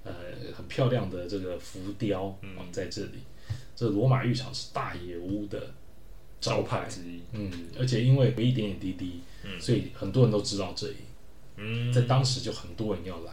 [0.05, 0.13] 呃
[0.57, 2.57] 很漂亮的这个浮雕嗯。
[2.57, 3.21] 哦在这里。
[3.77, 5.59] 这罗马浴场是大野屋的
[6.41, 7.21] 招招牌牌，之一。
[7.33, 9.61] 嗯，而且因为有一点点滴滴，嗯。
[9.61, 10.97] 所以很多人都知道这里，
[11.57, 13.33] 嗯，在当时就很多人要来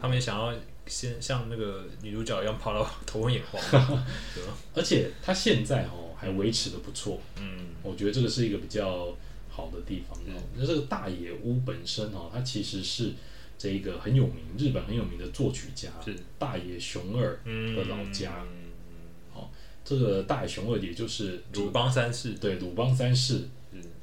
[0.00, 0.52] 他们也想要
[0.86, 3.58] 先像那个女主角一样跑到头昏眼花，
[4.34, 4.56] 对吧？
[4.74, 7.66] 而且他现在哦还维持的不错，嗯。
[7.82, 9.14] 我觉得这个是一个比较
[9.48, 10.42] 好的地方哦。
[10.56, 13.12] 那、这个大野屋本身哦，它其实是
[13.58, 16.16] 这一个很有名，日本很有名的作曲家是。
[16.38, 18.42] 大野雄二嗯的老家。
[18.42, 19.44] 嗯。
[19.84, 22.30] 这个大野雄二也就是鲁邦三世。
[22.40, 23.34] 对鲁邦三世。
[23.34, 23.48] 是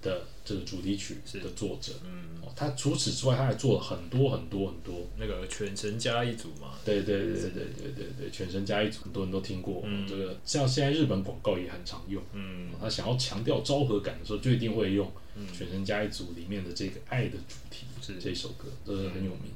[0.01, 5.07] 的这个主题曲的作者，嗯，他除此之外，他还做了很多很多很多。
[5.17, 6.73] 那个犬神加一组嘛？
[6.83, 9.83] 对对对对对对对，犬神加一组很多人都听过。
[10.09, 12.21] 这个像现在日本广告也很常用。
[12.33, 15.09] 嗯，他想要强调昭和感的时候，就一定会用
[15.53, 19.51] 犬神加一组里面的这个爱的主题，是这首歌，这是很有名。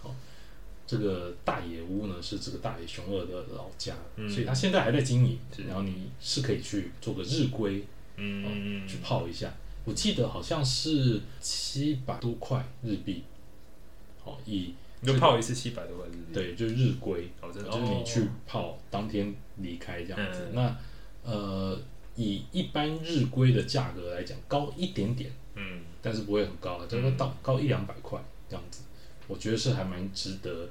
[0.00, 0.14] 好，
[0.86, 5.36] 这个大野屋呢是这个大野熊二的老家，所以他现在还在经营。
[5.66, 7.84] 然后你是可以去做个日归，
[8.16, 9.52] 嗯嗯，去泡一下。
[9.88, 13.24] 我记得好像是七百多块日币。
[14.22, 20.48] 好，以你就泡一次七百多块日币，对，就是日归，哦，真的就是你去哦泡，当天离开这样子。
[20.52, 20.76] 嗯那
[21.24, 21.80] 呃，
[22.16, 28.82] 以一般日规的价格来讲，高一点点，嗯但是不会很高，就是到高一两百块这样子。
[29.26, 30.68] 我觉得是还蛮值得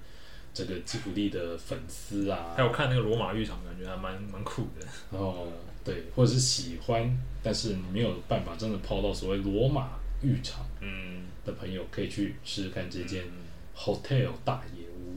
[0.53, 4.85] 这个吉普力的粉丝啊还，有看那个罗马浴场，感觉还蛮蛮酷的。
[5.11, 5.47] 然后
[5.83, 11.25] 对，或者是喜欢，但是你没有办法真的泡到所谓罗马浴场嗯。
[11.45, 13.31] 的朋友，可以去试试看这间嗯。
[13.75, 15.15] Hotel 大野屋，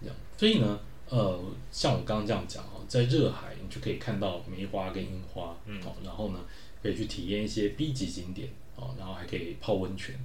[0.00, 0.16] 这样。
[0.36, 5.80] 所以呢，呃，像我刚刚这样讲哦，在热海你就可以看到梅花跟樱花，嗯。
[5.84, 6.40] 哦，然后呢，
[6.82, 10.18] 可以去体验一些 B 级景点，哦，然后还可以泡温泉，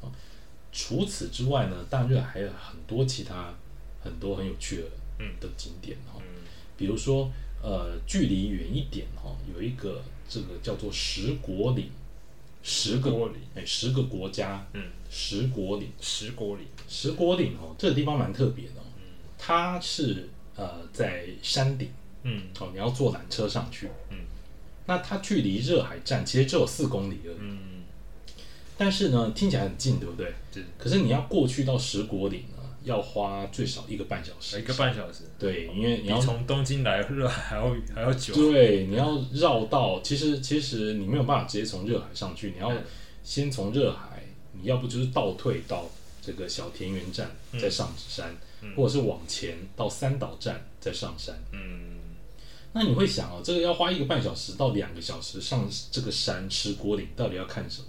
[0.00, 0.10] 哦。
[0.72, 3.52] 除此之外呢，大热还有很多其他
[4.00, 4.84] 很多很有趣的
[5.18, 5.34] 嗯。
[5.40, 6.42] 的景点哦，嗯。
[6.76, 11.90] 比如说呃，距离远一点哈、哦，有一个这个叫做十国岭，
[12.62, 15.88] 十个国岭哎十个国家，嗯，十国岭。
[16.00, 18.84] 石锅里，十国岭哦，这个地方蛮特别的哦，
[19.38, 21.90] 它是呃在山顶
[22.22, 24.18] 嗯哦，你要坐缆车上去，嗯，
[24.86, 27.58] 那它距离热海站其实只有四公里而已，嗯
[28.76, 30.32] 但是呢听起来很近，对不对？
[30.52, 38.34] 对可是你要过去到十国岭呢，要花最少一个半小时，一个半小时，对，因为你要从东京来热海还要还要久。
[38.34, 42.82] 对，你要绕到，其实其实你没有办法直接从热海上去，你要嗯
[43.22, 44.22] 先从热海，
[44.52, 45.84] 你要不就是倒退到
[46.22, 48.34] 这个小田园站再上山，
[48.74, 51.34] 或者是往前到三岛站再上山。
[51.52, 51.98] 嗯
[52.72, 57.86] 那你会想哦，这个要花一个半小时到两个小时上这个山石果岭，到底要看什么？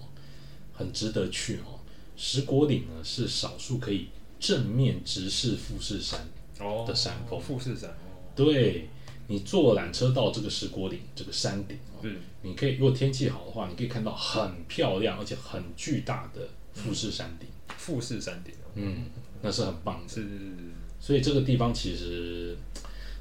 [0.73, 1.79] 很值得去哦。
[2.15, 4.07] 石果岭呢是少数可以
[4.39, 6.19] 正面直视富士山，
[6.59, 7.39] 哦的山峰。
[7.39, 8.87] 富士山哦，对
[9.27, 19.05] 你坐缆车到这个石锅岭这个山顶哦，是你可以如果天气好的话，你可以看到很漂亮而且很巨大的富士山顶，富士山顶哦，嗯，
[19.41, 20.07] 那是很棒的。
[20.07, 20.55] 是是是。
[21.01, 22.57] 所以这个地方其实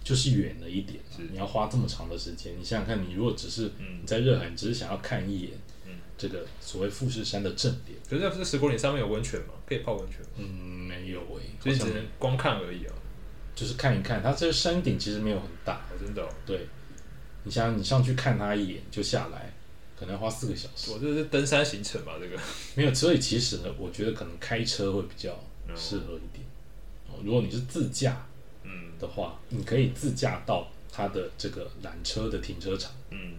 [0.03, 0.99] 就是远了一点，
[1.31, 2.53] 你要花这么长的时间。
[2.59, 4.01] 你想想看，你如果只是嗯。
[4.03, 5.68] 你在热海，你只是想要看一眼，嗯
[6.19, 12.93] 这个所谓富士山的正点，可是在这石果岭上面有温泉吗，可以泡温泉吗，嗯，没有诶、所以只能光看而已啊。
[13.55, 14.23] 就是看一看。
[14.23, 16.67] 它这个山顶其实没有很大，哦，真的哦，对，
[17.45, 19.53] 你想想你上去看它一眼就下来，
[19.99, 20.93] 可能要花四个小时。
[20.93, 22.13] 我这是登山行程吧？
[22.21, 22.41] 这个
[22.77, 25.33] 没有，所以其实呢，我觉得可能开车会比较
[25.67, 26.47] 嗯适合一点。
[27.09, 28.25] 哦，如果你是自驾
[28.63, 32.93] 嗯的话，你可以自驾到它的这个缆车的停车场。
[33.11, 33.35] 嗯，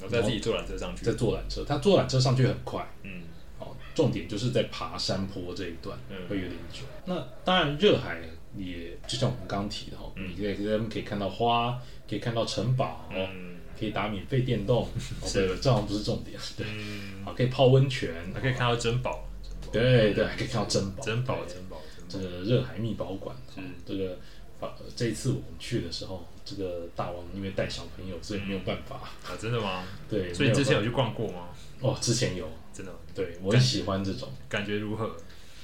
[0.00, 1.12] 然后再自己坐缆车上去再。
[1.12, 3.22] 坐缆车，他坐缆车上去很快嗯
[3.58, 3.74] 哦。
[3.94, 6.82] 重点就是在爬山坡这一段嗯会有点久。
[7.04, 8.20] 那当然，热海
[8.56, 14.82] 也就像我们刚刚提的哈，嗯你可以在那边可以看到花，可以看到城堡，嗯可以打免费电动。
[15.20, 16.38] 哦，是对，这好像不是重点。
[16.56, 19.28] 对，嗯，好，可以泡温泉，还可以看到珍宝，
[19.72, 21.76] 对对，还可以看到珍宝，珍宝，珍宝，
[22.08, 22.18] 这。
[22.18, 24.18] 个热海密宝馆，是哦这个
[24.60, 28.96] 呃这一次我们去的时候，这个大王因为带小朋友，所以没有办法。
[28.96, 29.84] 啊，真的吗？
[30.08, 31.48] 对，所以你之前有去逛过吗？
[31.80, 34.32] 哦，之前有，真的，对我很喜欢这种。
[34.48, 35.14] 感觉如何？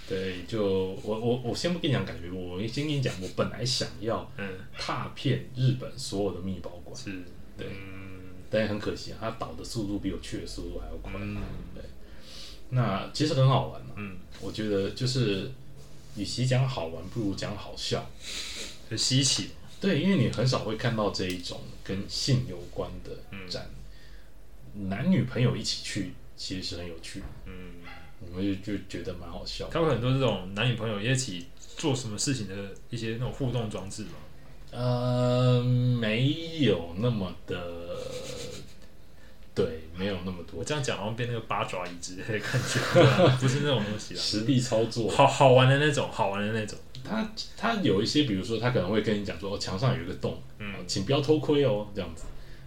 [0.09, 0.63] 对，就
[1.03, 7.23] 我我我先不跟你讲感觉，我先跟你讲，我本来想要嗯，踏遍日本所有的密宝馆，是，
[7.57, 8.11] 对嗯
[8.51, 11.13] 但很可惜啊，它倒的速度比我去的速度还要快。
[11.15, 11.39] 嗯
[11.75, 11.83] 对，
[12.71, 15.51] 那其实很好玩嘛，嗯，我觉得就是
[16.17, 18.05] 与其讲好玩，不如讲好笑。
[18.91, 19.51] 很稀奇。
[19.83, 23.11] 对，因为你很少会看到这一种跟性有关的
[23.51, 23.69] 展，
[24.89, 27.73] 男女朋友一起去其实是很有趣的，嗯，
[28.21, 29.69] 我们就就觉得蛮好笑。
[29.69, 32.55] 他会很多这种男女朋友一起做什么事情的
[32.91, 34.11] 一些那种互动装置吗。
[34.71, 37.97] 呃，没有那么的，
[39.53, 42.79] 对，没有那么多我这样讲好像变那个八爪鱼之类的感觉，
[43.41, 45.11] 不是那种东西啦，实地操作。
[45.11, 46.79] 好好玩的那种，好玩的那种。
[47.05, 52.25] 他他有一些，比如说他可能会跟你讲说，哦，墙上有一个洞，嗯哦请不要偷窥哦，这样子，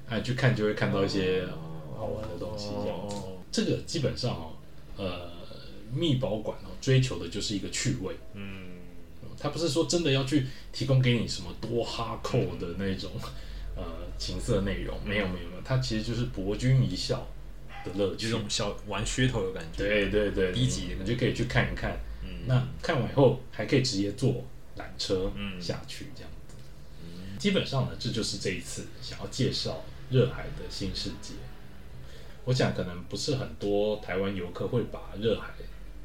[0.09, 1.57] 啊，你去看就会看到一些呃
[1.97, 3.15] 好玩的东西，这样子。
[3.15, 4.53] 哦，这个基本上哦，
[4.97, 5.31] 呃，
[5.93, 8.15] 密保管哦，追求的就是一个趣味。
[8.33, 8.71] 嗯，
[9.39, 13.11] 他不是说真的要去提供给你什么多哈扣的那种
[13.75, 13.83] 呃
[14.17, 17.27] 情色内容，没有没有没有，他其实就是博君一笑
[17.83, 18.25] 的乐趣。
[18.25, 19.77] 就这种小玩噱头的感觉。
[19.77, 21.91] 对对对，低级的你就可以去看一看。
[21.91, 21.97] 嗯，
[22.47, 24.43] 那看完以后还可以直接坐
[24.77, 26.55] 缆车嗯下去，这样子。
[27.37, 31.33] 基本上呢，这就是这一次想要介绍热海的新世界。
[32.45, 35.49] 我想可能不是很多台湾游客会把热海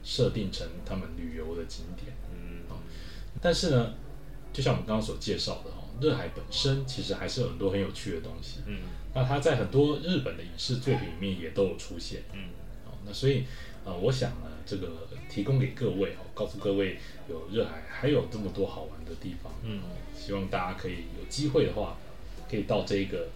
[0.02, 2.16] 设定成他们旅游的景点。
[2.32, 2.62] 嗯，
[3.40, 3.94] 但是呢，
[4.52, 8.60] 就像我们刚刚所介绍的哦，热海本身其实还是有很多很有趣的东西。
[8.66, 8.78] 嗯
[9.12, 12.22] 那它在很多日本的影视作品里面也都有出现。
[12.32, 12.48] 嗯
[12.86, 13.44] 哦，那所以
[13.84, 14.86] 呃，我想呢，这个
[15.30, 19.52] 提供给各位哦，告诉各位有热海还有这么多好玩的地方。
[19.62, 19.86] 嗯哦，
[20.18, 21.96] 希望大家可以有机会的话，
[22.50, 23.28] 可以到这个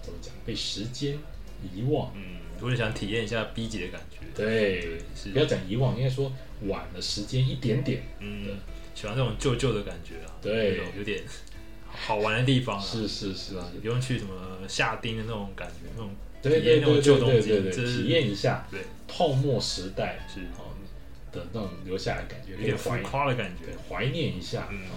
[0.00, 1.18] 怎么讲，被时间
[1.74, 2.12] 遗忘。
[2.16, 6.32] 嗯，我也想体验一下 B 级的感觉，对，是不要讲遗忘，应该说
[6.62, 8.02] 晚了时间一点点。
[8.18, 8.58] 嗯，
[8.94, 11.22] 喜欢这种旧旧的感觉啊，对有点
[11.86, 13.68] 好玩的地方啊，是是是吧？
[13.72, 20.71] 是不用去什么下町的那种感觉，那种对体验那种对对对旧东西，体验一下对泡沫时代是哦
[21.32, 24.68] 的那种留下来的感觉，有点浮夸的感觉对，怀念一下。
[24.70, 24.94] 嗯哦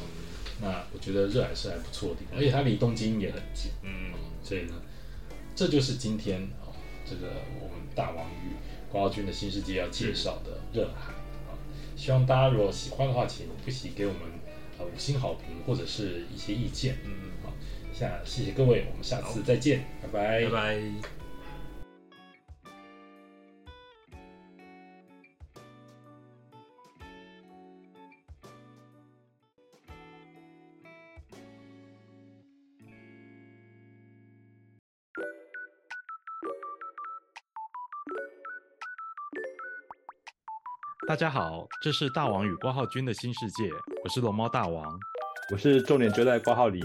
[0.61, 4.81] 那我觉得热海是还不错的地方，而且它离东京也很近，嗯所以呢，
[5.53, 6.71] 这就是今天哦，
[7.05, 7.27] 这个
[7.59, 8.55] 我们大王与
[8.89, 11.51] 关浩君的新世界要介绍的热海啊、
[11.97, 14.21] 希望大家如果喜欢的话，请不惜给我们
[14.79, 16.99] 呃五星好评或者是一些意见。
[17.03, 17.11] 嗯，
[17.43, 17.51] 好，
[17.93, 21.14] 下谢谢各位，我们下次再见，拜拜拜拜。
[41.07, 43.69] 大家好，这是大王与挂号君的新世界，
[44.03, 44.99] 我是龙猫大王。
[45.51, 46.83] 我是重点就在挂号里，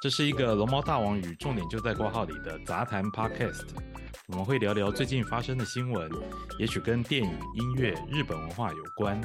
[0.00, 3.66] 这是一个龙猫大王与重点就在挂号里的杂谈 Podcast。
[4.28, 6.10] 我们会聊聊最近发生的新闻，
[6.58, 9.20] 也许跟电影、音乐、日本文化有关。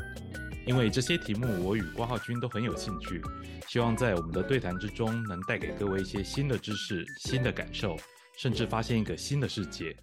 [0.68, 3.22] 因为这些题目我与挂号君都很有兴趣，
[3.70, 7.96] 希望在我们的对谈之中能带给各位一些新的知识、新的感受，
[8.38, 9.96] 甚至发现一个新的世界。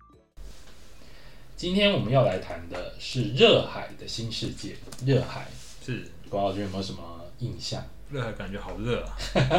[1.61, 4.74] 今天我们要来谈的是热海的新世界。
[5.04, 5.46] 热海，
[5.84, 6.02] 是。
[6.30, 7.84] 郭浩君有没有什么印象？
[8.11, 9.12] 热海感觉好热啊，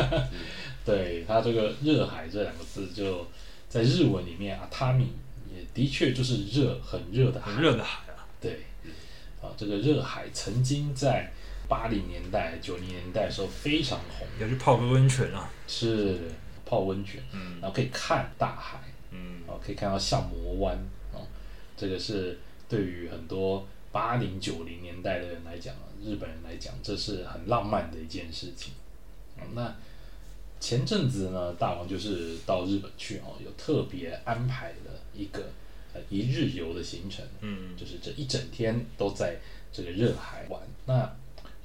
[0.83, 3.27] 对它这个“热海”这两个字，就
[3.69, 5.13] 在日文里面啊，他米
[5.55, 7.51] 也的确就是热，很热的海。
[7.51, 8.61] 很热的海啊，对，
[9.39, 11.31] 啊，这个热海曾经在
[11.69, 16.17] 八零年代、九零年代的时候非常红，要去泡个温泉啊，是
[16.65, 17.59] 泡温泉，嗯。
[17.61, 18.79] 然后可以看大海，
[19.11, 20.79] 嗯，哦，可以看到相模湾，哦，
[21.82, 22.38] 这个是
[22.69, 28.73] 对于很多八零九零年代的人来讲，日本人来讲，这是很浪漫的一件事情。
[29.39, 29.75] 哦那
[30.59, 35.45] 前阵子呢，大王就是到日本去哦，有特别安排了一个
[35.91, 39.39] 呃一日游的行程，嗯就是这一整天都在
[39.73, 40.61] 这个热海玩。
[40.86, 41.15] 那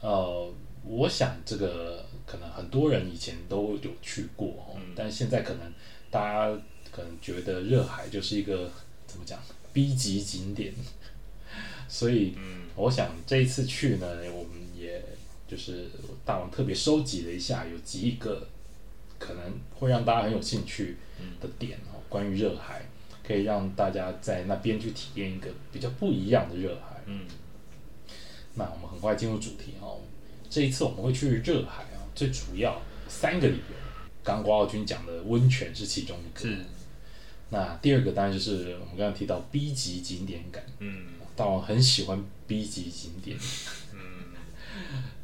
[0.01, 0.51] 呃，
[0.83, 5.71] 我想这个可能很多人以前都有去过哦，嗯但现在可能
[6.11, 6.59] 大家
[6.91, 8.71] 可能觉得热海就是一个
[9.07, 9.39] 怎么讲
[9.77, 10.73] B 级景点，
[11.87, 12.63] 所以嗯。
[12.77, 15.03] 我想这一次去呢，我们也
[15.47, 15.91] 就是
[16.25, 18.49] 大王特别收集了一下，有几个
[19.19, 20.97] 可能会让大家很有兴趣
[21.41, 22.87] 的点哦，关于热海，
[23.23, 27.03] 可以让大家在那边去体验一个比较不一样的热海。
[27.05, 27.27] 嗯。
[28.55, 30.01] 那我们很快进入主题哦，
[30.49, 33.77] 这一次我们会去热海啊，最主要三个理由。
[34.23, 36.65] 刚刚郭傲君讲的温泉是其中一个，是，
[37.51, 41.07] 那第二个当然就是我们刚刚提到 B 级景点感，嗯。
[41.37, 43.37] 大王很喜欢 B 级景点。
[43.93, 44.01] 嗯，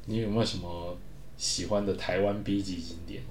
[0.05, 0.97] 你有没有什么
[1.39, 3.23] 喜欢的台湾 B 级景点？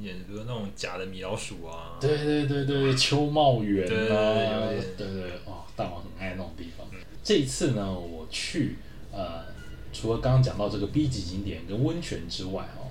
[0.00, 6.86] 演比如那种假的米老鼠啊，对对对对，秋茂园对对对啊，对对哦，大王很爱那种地方。
[7.24, 8.76] 这一次呢，我去
[9.12, 9.44] 呃，
[9.92, 12.86] 除了刚刚讲到这个 B 级景点跟温泉之外哦，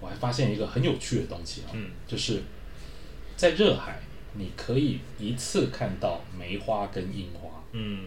[0.00, 1.90] 我还发现一个很有趣的东西哦，嗯。
[2.06, 2.42] 就是
[3.36, 4.00] 在热海，
[4.34, 7.62] 你可以一次看到梅花跟樱花。
[7.72, 8.00] 嗯。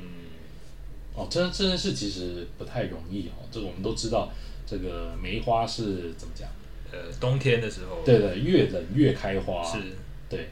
[1.16, 4.32] 哦，这这件事其实不太容易哦，这个我们都知道，
[4.66, 6.50] 这个梅花是怎么讲？
[6.92, 9.80] 呃，冬天的时候，对的，越冷越开花，是，
[10.28, 10.50] 对，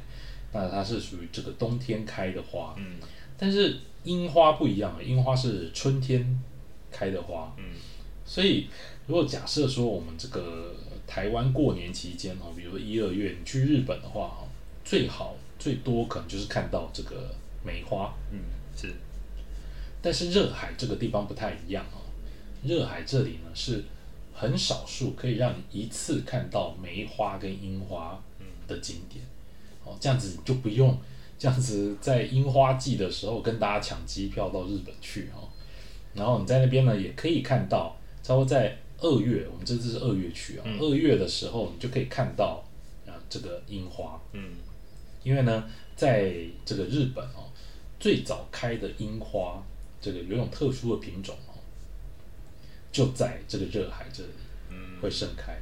[0.54, 2.98] 那它是属于这个冬天开的花，嗯。
[3.38, 6.40] 但是樱花不一样了，樱花是春天
[6.92, 7.64] 开的花，嗯。
[8.24, 8.68] 所以
[9.08, 10.76] 如果假设说我们这个
[11.08, 14.48] 台湾过年期间哦，比如说一二月你去日本的话哦，
[14.86, 17.30] 最好最多可能就是看到这个
[17.64, 18.40] 梅花，嗯
[18.76, 18.92] 是，
[20.02, 22.02] 但是热海这个地方不太一样哦，
[22.64, 23.84] 热海这里呢是
[24.34, 28.20] 很少数可以让你一次看到梅花跟樱花
[28.68, 29.24] 的景点，
[29.86, 30.98] 哦，这样子你就不用
[31.38, 35.46] 这样子在樱花季的时候跟大家抢机票到日本去哦，
[36.16, 40.80] 然后你在那边呢也可以看到，差不多在二月，我们这次是二月去啊、嗯。
[40.80, 42.64] 二月的时候你就可以看到
[43.06, 44.42] 啊这个樱花，嗯
[45.24, 46.34] 因为呢，在
[46.66, 47.50] 这个日本哦，
[48.00, 49.62] 最早开的樱花，
[50.02, 51.54] 这个有一种特殊的品种哦，
[52.92, 54.30] 就在这个热海这里
[54.70, 55.54] 嗯会盛开。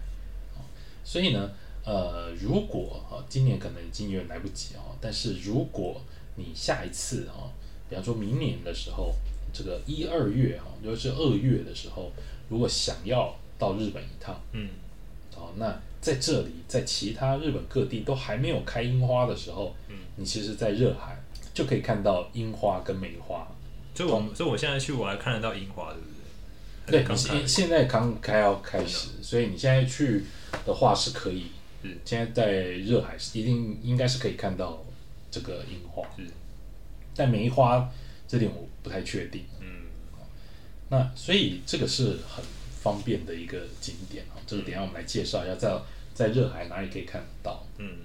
[0.56, 0.64] 哦，
[1.04, 1.52] 所以呢，
[1.84, 6.02] 呃，如果啊、哦，今年可能已经有点来不及哦，但是如果
[6.36, 7.52] 你下一次哦，
[7.90, 9.14] 比方说明年的时候，
[9.52, 12.12] 这个一二月哈、哦，尤其是二月的时候，
[12.50, 14.70] 如果想要到日本一趟，嗯
[15.36, 21.22] 哦，那在这里，在其他日本各地都还没有开樱花的时候，嗯，你其实，在热海
[21.54, 23.48] 就可以看到樱花跟梅花。
[23.94, 27.04] 所以我所以我现在去我还看得到樱花，对不对？
[27.04, 30.24] 对，现现在刚开要开始，所以你现在去
[30.66, 31.48] 的话是可以。
[31.82, 34.84] 嗯现在在热海是一定应该是可以看到
[35.32, 36.26] 这个樱花，嗯
[37.16, 37.90] 但梅花
[38.28, 39.44] 这点我不太确定。
[39.62, 39.68] 嗯
[40.90, 42.44] 那所以这个是很
[42.82, 45.80] 方便的一个景点啊，这个等一下我们来介绍一下，在
[46.14, 47.64] 在热海哪里可以看得到。
[47.78, 47.98] 嗯。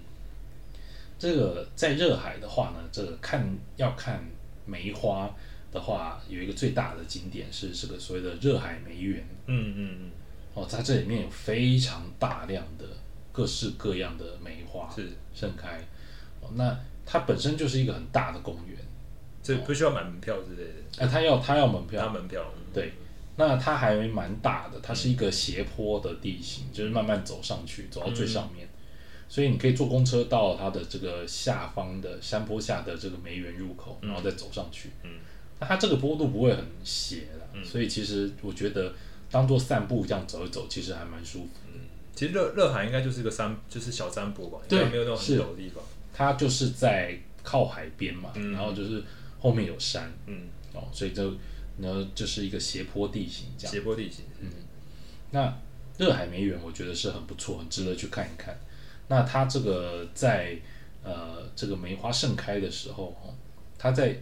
[1.18, 4.22] 这个在热海的话呢，这个看要看
[4.66, 5.34] 梅花
[5.72, 9.24] 的话，有一个最大的景点是这个所谓的热海梅园。
[9.46, 10.10] 嗯嗯嗯。
[10.52, 12.84] 哦，在这里面有非常大量的
[13.32, 15.80] 各式各样的梅花嗯，是，盛开。
[16.42, 18.76] 哦，那它本身就是一个很大的公园，
[19.42, 22.92] 这不需要买门票之类的，哎、他要他要门票，他，门票，对，
[23.36, 28.68] 那它还蛮大的，它是一个斜坡的地形，就是慢慢走上去，走到最上面，
[29.28, 34.90] 所以你可以坐公车到它的这个下方的山坡下的这个梅园入口，然后再走上去。
[35.02, 35.10] 嗯，
[35.58, 38.94] 那它这个坡度不会很斜的，所以其实我觉得
[39.30, 41.48] 当做散步这样走一走，其实还蛮舒服。
[41.72, 41.80] 嗯。
[42.14, 45.82] 其实热热海应该就是一个山，就是小山坡吧，对没有那种很是陡的地方。
[46.12, 48.52] 它就是在靠海边嘛，嗯。
[48.52, 49.02] 然后就是
[49.40, 50.46] 后面有山嗯。
[50.72, 51.32] 哦，所以就
[51.78, 53.72] 然后就是一个斜坡地形这样。
[53.72, 54.48] 斜坡地形，嗯
[55.30, 55.56] 那
[55.98, 58.56] 热海梅园我觉得是很不错，很值得去看一看。
[59.08, 60.56] 那它这个在
[61.02, 63.34] 呃这个梅花盛开的时候，哦，
[63.78, 64.16] 它在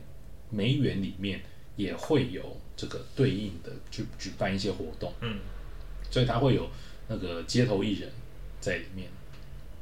[0.51, 1.43] 梅园里面
[1.77, 5.39] 也会有这个对应的去举办一些活动，嗯，
[6.11, 6.69] 所以它会有
[7.09, 8.11] 那个街头艺人
[8.61, 9.09] 在里面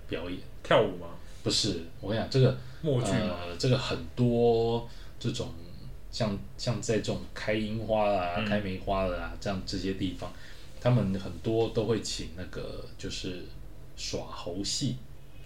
[0.08, 0.38] 表演。
[0.62, 1.08] 跳舞吗？
[1.42, 3.36] 不是，我跟你讲，这个默剧吗？
[3.40, 4.86] 呃，这个很多
[5.18, 5.48] 这种
[6.10, 10.32] 像像在这种开樱花啦、嗯开梅花的啦，这样这些地方，
[10.80, 13.44] 他们很多都会请那个就是
[13.96, 14.96] 耍猴戏。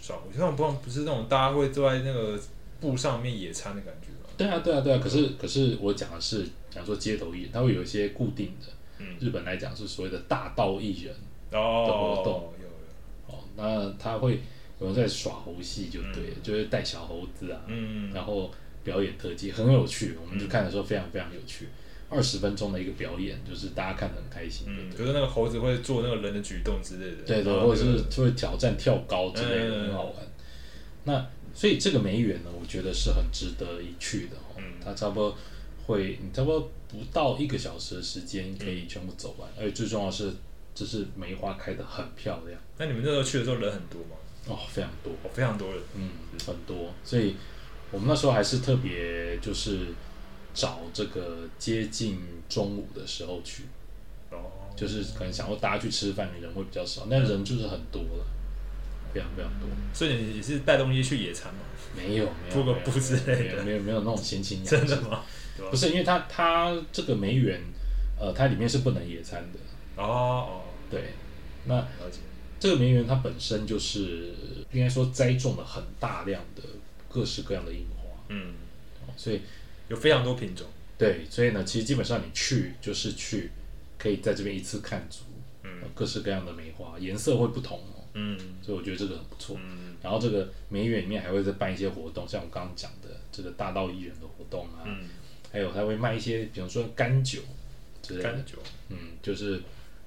[0.01, 2.39] 耍猴戏那种不不是那种大家会坐在那个
[2.81, 4.29] 布上面野餐的感觉吗？
[4.37, 4.99] 对啊，对啊，对啊。
[5.03, 8.67] 可是可是我讲的是，讲说街头艺人，他会有一些固定的。
[8.99, 11.15] 嗯日本来讲是所谓的大道艺人
[11.51, 14.41] 的，活动有有，哦，那他会
[14.79, 18.51] 有人在耍猴戏，就对了，就是带小猴子啊，嗯，然后
[18.85, 20.17] 表演特技，很有趣。
[20.23, 21.69] 我们就看的时候非常非常有趣，
[22.09, 30.15] 二十分钟的一个表演，就是大家看得很开心，嗯，对就是那个猴子会做那个人的举动之类的，对对，或者那个是会挑战跳高之类的，嗯很好玩。
[31.05, 34.55] 那所以这个梅园呢，我觉得是很值得一去的哦。
[34.59, 35.37] 嗯它差不多
[35.87, 40.31] 会，你差不多不到一个小时的时间可以全部走完，而且最重要的是，
[40.75, 44.17] 就是梅花开得很漂亮那你们那时候去的时候人很多吗？
[44.47, 45.11] 哦，非常多。
[45.23, 46.11] 哦，非常多人，嗯，
[46.47, 47.35] 很多，所以
[47.95, 49.87] 我们那时候还是特别就是
[50.53, 52.19] 找这个接近
[52.49, 53.63] 中午的时候去，
[54.31, 58.27] 哦，就是可能想要大家去吃饭人会比较少，但人就是很多了，
[59.15, 59.69] 非常非常多。
[59.93, 61.61] 所以你也是带东西去野餐吗？
[61.97, 65.23] 没有没有没有铺个布之类的没有没有没有那种闲情雅真的致，吗？
[65.71, 67.61] 不是因为它它这个梅园，
[68.19, 71.11] 呃，它里面是不能野餐的，哦哦，对，
[71.67, 71.87] 那
[72.59, 74.35] 这个梅园它本身就是
[74.73, 76.63] 应该说栽种了很大量的
[77.15, 78.55] 各式各样的樱花，嗯，
[79.07, 79.43] 哦所以
[79.87, 80.67] 有非常多品种，
[80.99, 83.53] 对，所以呢，其实基本上你去就是去，
[83.97, 85.21] 可以在这边一次看足，
[85.63, 85.71] 嗯。
[85.81, 88.37] 呃各式各样的梅花，颜色会不同哦，嗯。
[88.61, 89.57] 所以我觉得这个很不错。
[89.63, 89.97] 嗯。
[90.03, 95.09] 然后这个梅园里面还会再办一些活动，像我刚刚讲的这个大道艺人的活动啊，嗯，
[95.53, 97.43] 还有他会卖一些，比方说干酒
[98.03, 98.59] 之类的，干酒，
[98.89, 99.63] 嗯，就是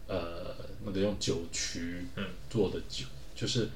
[0.08, 0.54] 呃
[0.84, 2.26] 那个用酒曲嗯。
[2.50, 3.06] 做的酒，
[3.36, 3.70] 就是，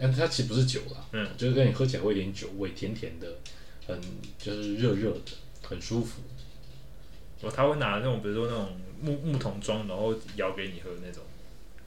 [0.00, 3.28] 但它其实不是酒啦，嗯，就是跟你喝起来会有点酒味，甜甜的，
[3.86, 4.00] 很
[4.38, 5.32] 就是热热的，
[5.62, 6.20] 很舒服。
[7.42, 8.68] 哦，他会拿那种比如说那种
[9.00, 11.22] 木木桶装，然后摇给你喝那种，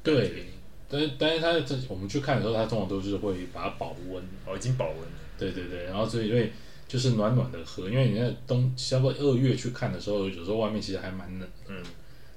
[0.03, 0.45] 对，
[0.89, 6.51] 但是但是他这我们去看的时候，他通常都是会把它保温，哦，已经保温了，对对对，然后所以因为
[6.87, 11.81] 就是暖暖的喝，因为你在冬差不多二月去看的时候，有时候外面其实还蛮冷，嗯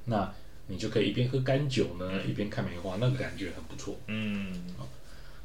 [0.06, 0.32] 那
[0.68, 3.98] 你就可以一边喝干酒呢，一边看梅花，那个感觉很不错。
[4.06, 4.52] 嗯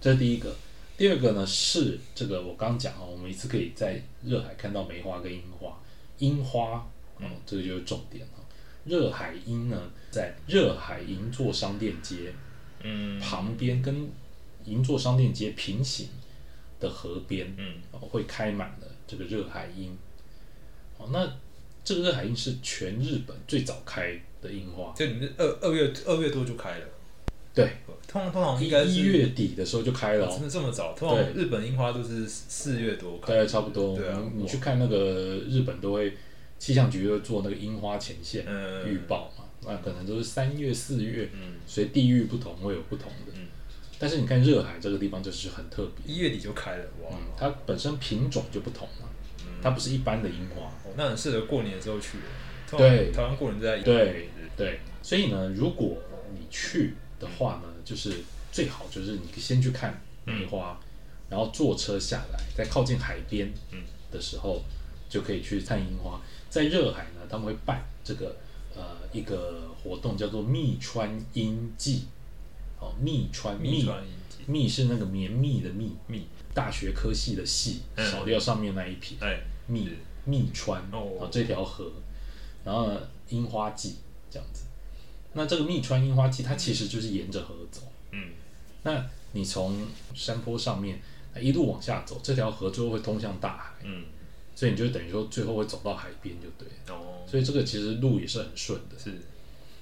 [0.03, 0.53] 这是第一个。
[0.97, 5.81] 第二个呢是这个我刚讲哦，我们一次可以在热海看到梅花跟樱花，
[6.17, 6.85] 樱花
[7.19, 8.43] 嗯，这个就是重点哦。
[8.83, 9.81] 热海樱呢，
[10.11, 12.33] 在热海银座商店街
[12.81, 14.09] 嗯旁边，跟
[14.65, 16.09] 银座商店街平行
[16.81, 19.97] 的河边，嗯哦，会开满了这个热海樱。
[20.97, 21.37] 哦，那
[21.85, 26.85] 这个热海樱是全日本最早开的樱花，就你们二二月二月多就开了，
[27.53, 27.77] 对，
[28.14, 30.93] 通常通常一应该是一月底的时候就开了、真，的这么早？
[30.93, 33.97] 通常对日本樱花都是四月多开大，概差不多。
[33.97, 36.14] 对啊你你去看那个日本都会
[36.59, 43.34] 气象局会做那个樱花前线嗯预报嘛，那可能都是三月、四月，嗯随地域不同会有不同的。
[43.34, 43.47] 嗯
[43.97, 49.07] 但是你看热海这个地方就是很特别，一月底就开了，哇，嗯，它本身品种就不同嘛，
[49.39, 50.68] 嗯它不是一般的樱花。
[50.68, 52.20] 哦，那很适合过年的时候去。
[52.76, 55.95] 对台湾过年都在对对，所以呢，如果
[56.34, 60.79] 你去的话呢，就是最好就是你先去看梅花，
[61.29, 64.61] 然后坐车下来，在靠近海边嗯的时候，
[65.09, 66.21] 就可以去看樱花。
[66.49, 68.36] 在热海呢，他们会办这个
[68.75, 68.81] 呃
[69.11, 72.05] 一个活动，叫做密川樱季。
[72.79, 79.17] 哦，密川蜜川樱季，密是那个绵密的密，密，大学科系的系，嗯少掉上面那一撇。
[79.21, 81.91] 哎，密是密川哦哦这条河，
[82.65, 83.95] 然后呢樱花季
[84.29, 84.62] 这样子。
[85.34, 87.81] 那这个密川樱花季，它其实就是沿着河走。
[88.11, 88.29] 嗯。
[88.84, 91.01] 那你从山坡上面
[91.39, 94.03] 一路往下走，这条河最后会通向大海，嗯，
[94.53, 96.99] 所以你就等于说最后会走到海边就对了。
[96.99, 99.11] 哦，所以这个其实路也是很顺的，是，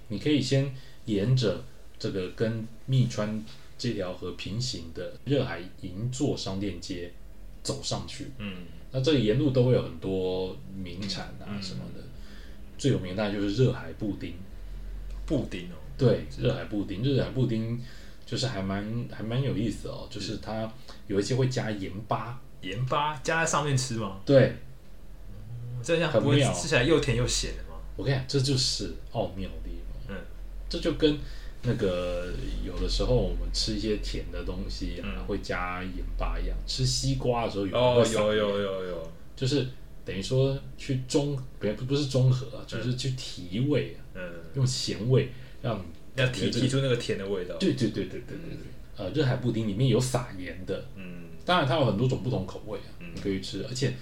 [0.07, 0.73] 你可以先
[1.05, 1.63] 沿着
[1.99, 3.43] 这个跟密川
[3.77, 7.11] 这条河平行的热海银座商店街
[7.63, 8.27] 走上去。
[8.37, 8.67] 嗯。
[8.91, 11.61] 那这里沿路都会有很多名产啊嗯。
[11.61, 12.03] 什么的，
[12.77, 14.35] 最有名的就是热海布丁。
[15.31, 17.81] 布丁哦，对，热海布丁，热海布丁
[18.25, 20.69] 就是还蛮还蛮有意思哦，就是它
[21.07, 24.19] 有一些会加盐巴，盐巴加在上面吃吗？
[24.25, 24.57] 对，
[25.81, 27.79] 这样不会妙吃起来又甜又咸的吗？
[27.95, 30.15] 我跟你讲，这就是奥妙的地方。
[30.15, 30.21] 嗯，
[30.67, 31.17] 这就跟
[31.63, 32.33] 那个
[32.65, 36.57] 有的时候我们吃一些甜的东西啊，嗯会加盐巴一样。
[36.67, 39.67] 吃西瓜的时候有人哦有有有有，就是
[40.03, 44.21] 等于说去中不不不是中和啊，就是去提味啊，嗯，
[44.55, 45.29] 用咸味
[45.61, 45.83] 让
[46.15, 47.55] 要提提出那个甜的味道。
[47.57, 48.67] 对对对对对对对。
[48.97, 53.93] 呃，热海布丁里面有撒盐的，嗯当然它有很多种不同口味啊，嗯你可以吃，而且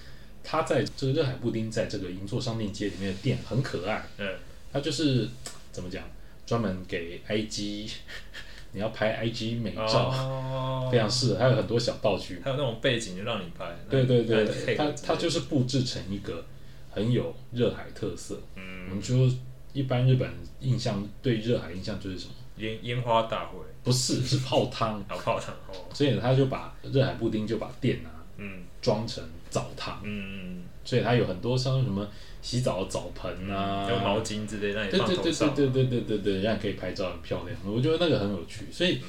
[0.44, 4.28] 它在这个热海布丁在这个银座商店街里面的店很可爱，嗯
[4.74, 5.28] 它就是
[5.72, 6.04] 怎么讲，
[6.46, 7.92] 专门给 IG
[8.74, 12.40] 你要拍 IG 美照，哦非常适合，还有很多小道具。
[12.44, 13.66] 还有那种背景就让你拍。
[13.90, 16.46] 对对对它它就是布置成一个
[16.92, 18.42] 很有热海特色。
[18.56, 19.32] 嗯我们嗯，说
[19.74, 22.34] 一般日本印象对热海印象就是什么？
[22.58, 25.04] 烟烟花大会，不是，是泡汤。
[25.08, 32.06] 然 后泡汤哦，所以他就把热海布丁就把店啊嗯装成澡堂，嗯嗯，所以它有很多像什么
[32.42, 35.32] 洗澡的澡盆啊，还有毛巾之类，让你对对对。
[35.32, 37.56] 对对对对对对，让你可以拍照很漂亮。
[37.66, 39.08] 我觉得那个很有趣，所以嗯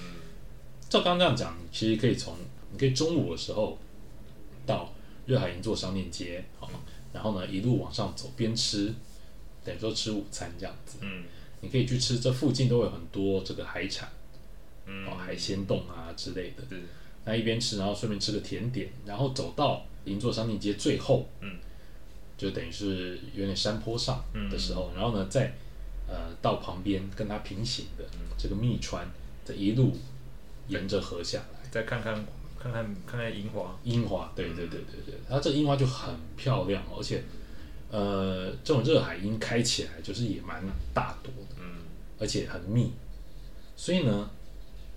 [0.88, 2.34] 照刚刚这样讲，其实可以从
[2.72, 3.78] 你可以中午的时候
[4.66, 4.92] 到
[5.26, 6.68] 热海银座商店街，好，
[7.12, 8.92] 然后呢一路往上走，边吃，
[9.64, 10.98] 等于说吃午餐这样子。
[11.02, 11.24] 嗯
[11.62, 14.08] 你可以去吃，这附近都有很多这个海产
[14.86, 16.62] 嗯哦，海鲜冻啊之类的。
[16.70, 16.82] 是
[17.26, 21.58] 那一边吃，然后顺便吃个甜点，然后走到银座商店街最后，嗯，
[22.38, 25.52] 就等于是有点山坡上的时嗯候，然后呢，再
[26.08, 29.06] 呃到旁边跟它平行的嗯这个密川，
[29.44, 29.94] 这一路
[30.68, 32.14] 沿着河下来，再看看
[32.58, 33.78] 看看看看樱花。
[33.84, 37.22] 樱花，对对对对对，它这樱花就很漂亮，而且
[37.90, 40.62] 呃这种热海樱开起来就是也蛮
[40.94, 41.82] 大朵的，嗯，
[42.18, 42.92] 而且很密，
[43.76, 44.30] 所以呢，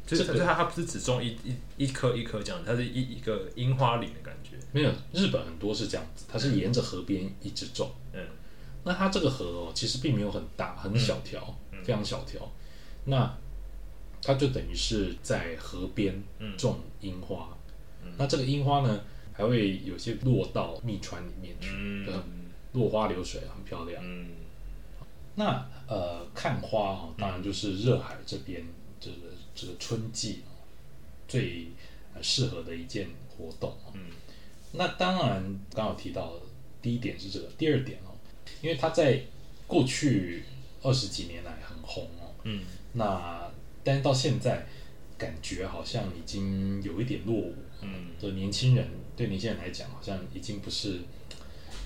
[0.06, 4.52] 就是它它不是只种一一一颗一颗这样，它是一一个樱花林的感觉。
[4.72, 7.92] 没有日本很多是这样子，它是沿着河边一直种。
[8.12, 8.20] 嗯。
[8.84, 11.84] 那它这个河哦，其实并没有很大，很小条，嗯。
[11.84, 12.52] 非常小条。
[13.06, 13.38] 那
[14.22, 16.58] 它就等于是在河边嗯。
[16.58, 17.56] 种樱花。
[18.04, 18.12] 嗯。
[18.18, 22.06] 那这个樱花呢，还会有些落到密川里面去，嗯
[22.74, 24.04] 落花流水，很漂亮。
[24.04, 24.28] 嗯
[25.36, 28.64] 那呃，看花哦，当然就是热海这边
[29.00, 29.18] 这个
[29.56, 30.54] 这个春季哦，
[31.28, 31.70] 最
[32.14, 33.92] 呃适合的一件活动哦。
[33.96, 34.02] 嗯。
[34.74, 35.44] 那当然，
[35.74, 36.42] 刚好提到的
[36.84, 38.14] 第一点是这个，第二点哦，
[38.62, 39.24] 因为它在
[39.66, 40.44] 过去
[40.84, 42.64] 二十几年来很红哦，嗯。
[42.94, 43.52] 那
[43.84, 44.68] 但是到现在
[45.18, 48.12] 感觉好像已经有一点落伍，嗯。
[48.20, 51.00] 就年轻人对年轻人来讲，好像已经不是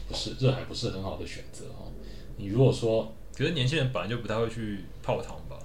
[0.08, 1.92] 不是热海不是很好的选择哦。
[2.38, 5.58] 你如果说可是年轻人本来就不太会去泡汤吧？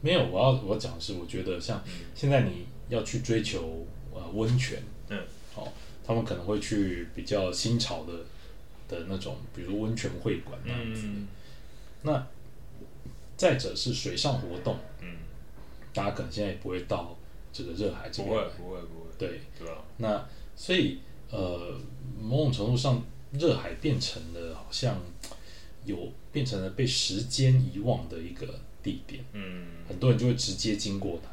[0.00, 5.18] 没有，我要我讲的是，我觉得像嗯现在你要去追求呃温泉，嗯，
[5.54, 5.68] 哦，
[6.04, 8.12] 他们可能会去比较新潮的
[8.88, 11.02] 的那种，比如温泉会馆那样子。
[11.04, 11.26] 嗯
[12.02, 12.26] 那
[13.36, 15.16] 再者是水上活动，嗯，
[15.92, 17.14] 大家可能现在也不会到
[17.52, 19.84] 这个热海这边不会不会，对，对吧？
[19.98, 20.26] 那
[20.56, 20.98] 所以
[21.30, 21.78] 呃，
[22.18, 23.02] 某种程度上，
[23.32, 25.00] 热海变成了好像
[25.84, 29.22] 有变成了被时间遗忘的一个地点。
[29.32, 31.30] 嗯很多人就会直接经过它。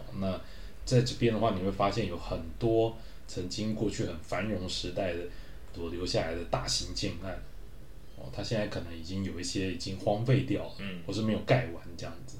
[0.00, 0.40] 哦那
[0.84, 2.96] 在这边的话，你会发现有很多
[3.28, 5.20] 曾经过去很繁荣时代的
[5.74, 7.40] 所留下来的大型建案，
[8.16, 12.36] 哦，它现在可能已经有一些已经荒废掉了，嗯或是没有盖完这样子。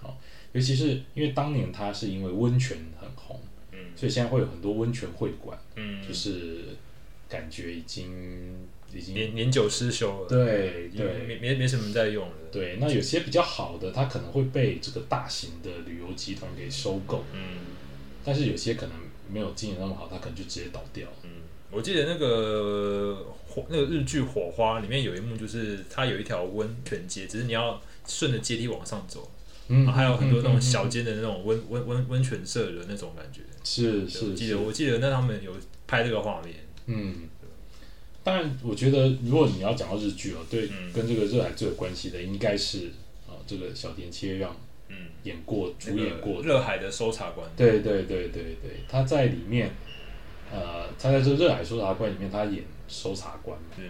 [0.00, 0.16] 好、
[0.52, 3.40] 尤其是因为当年它是因为温泉很红，
[3.72, 6.76] 嗯所以现在会有很多温泉会馆，嗯，就是
[7.32, 12.34] 感觉已经已经年年久失修了，对对没没没什么人在用了。
[12.52, 17.40] 对，那有些比较好的，它可能会被这个大型的旅游集团给收购，嗯
[18.22, 18.94] 但是有些可能
[19.32, 21.08] 没有经营那么好，它可能就直接倒掉。
[21.22, 21.30] 嗯，
[21.70, 29.30] 我记得那个火那个日剧《火花》里面有一幕，就是它有一条温泉街，只是你要顺着阶梯往上走，
[29.68, 33.40] 嗯然后还有很多那种小嗯间的那种温温温温泉社的那种感觉。
[33.64, 35.50] 是是记得我记得那他们有
[35.86, 36.54] 拍这个画面。
[36.86, 37.14] 嗯，
[38.24, 42.88] 当然，我觉得如果你要讲到日剧哦，对，嗯跟这个热海最有关系的应该是
[43.26, 44.54] 啊、这个小田切让
[44.88, 46.48] 嗯，演过、主演过的。
[46.48, 47.48] 热海的搜查官。
[47.56, 49.70] 对对对对对，他在里面，
[50.52, 53.84] 呃，他在这热海搜查官里面，他演搜查官嘛，嗯，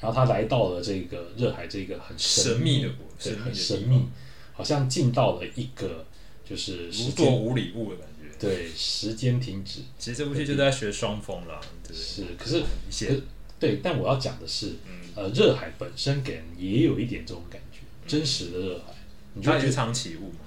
[0.00, 4.08] 然后他来到了这个热海这个很神秘秘的国对，神秘的很神地秘，
[4.52, 6.04] 好像进到了一个
[6.44, 8.11] 就是如时间作无礼物的感觉。
[8.42, 9.80] 对时间停止。
[9.98, 11.96] 其实这部剧就在学双峰了，对？
[11.96, 12.62] 是，可是一
[13.06, 13.22] 可是
[13.58, 18.92] 对，但我要讲的是，嗯，呃，热海本身给人也有一点这种感觉，真实的热海，
[19.34, 20.40] 你就它也是觉得常起雾嘛。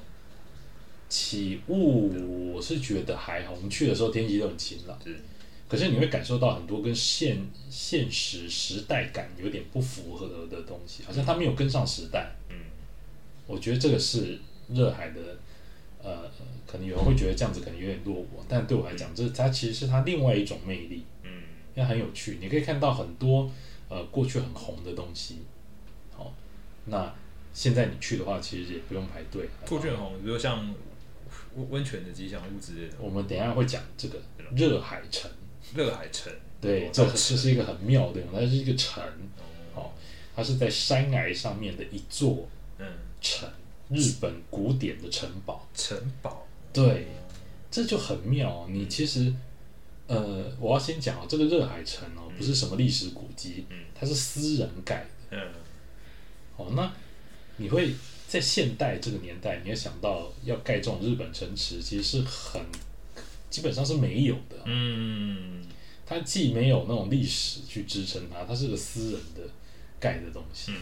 [1.07, 5.15] 起雾，我是觉得还好，我们去的时候天气都很晴朗，是，
[5.69, 7.37] 可是你会感受到很多跟现
[7.69, 12.35] 现实时代感有点不符合的东西，好像它没有跟上时代。
[12.49, 12.57] 嗯，
[13.47, 14.39] 我觉得这个是
[14.73, 15.37] 热海的，
[16.05, 16.31] 呃，
[16.67, 21.29] 可能有人会觉得这样子可能有点落伍，但对我来讲，这它其实是它另外一种魅力，嗯，
[21.73, 23.49] 因为很有趣，你可以看到很多
[23.89, 25.39] 呃过去很红的东西。
[26.15, 26.31] 好，
[26.85, 27.11] 那
[27.51, 29.49] 现在你去的话，其实也不用排队。
[29.67, 30.73] 过去很红，比如像
[31.55, 34.21] 温温泉的吉祥物之类的，我们等一下会讲这个
[34.55, 35.29] 热海城。
[35.73, 36.31] 热海城，
[36.61, 39.03] 对，这这是一个很妙的，它是一个城，
[39.73, 39.89] 哦，
[40.35, 42.47] 它是在山崖上面的一座
[42.77, 42.85] 嗯，
[43.19, 43.49] 城，
[43.89, 45.67] 日本古典的城堡。
[45.73, 47.07] 城堡，对，
[47.69, 48.67] 这就很妙。
[48.69, 49.33] 你其实，
[50.07, 55.37] 呃，我要先讲哦，这个热海城哦，不是什么历史古迹，嗯它是私人盖的。
[55.37, 55.51] 嗯
[56.57, 56.91] 哦，那
[57.57, 57.93] 你会
[58.27, 62.61] 在现代这个年代，你会想到要盖这种日本城池，其实是很
[63.49, 64.57] 基本上是没有的。
[64.65, 65.63] 嗯
[66.05, 69.41] 它既没有那种历史去支撑它，它是个私人的
[69.99, 70.71] 盖的东西。
[70.71, 70.77] 嗯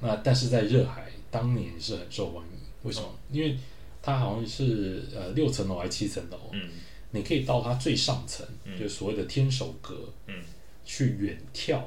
[0.00, 2.52] 那但是在热海当年是很受欢迎，
[2.84, 3.08] 为什么？
[3.08, 3.10] 哦。
[3.32, 3.58] 因为
[4.00, 6.70] 它好像是呃六层楼还是七层楼，嗯。
[7.10, 8.78] 你可以到它最上层，嗯。
[8.78, 10.40] 就所谓的天守阁，嗯。
[10.84, 11.80] 去远眺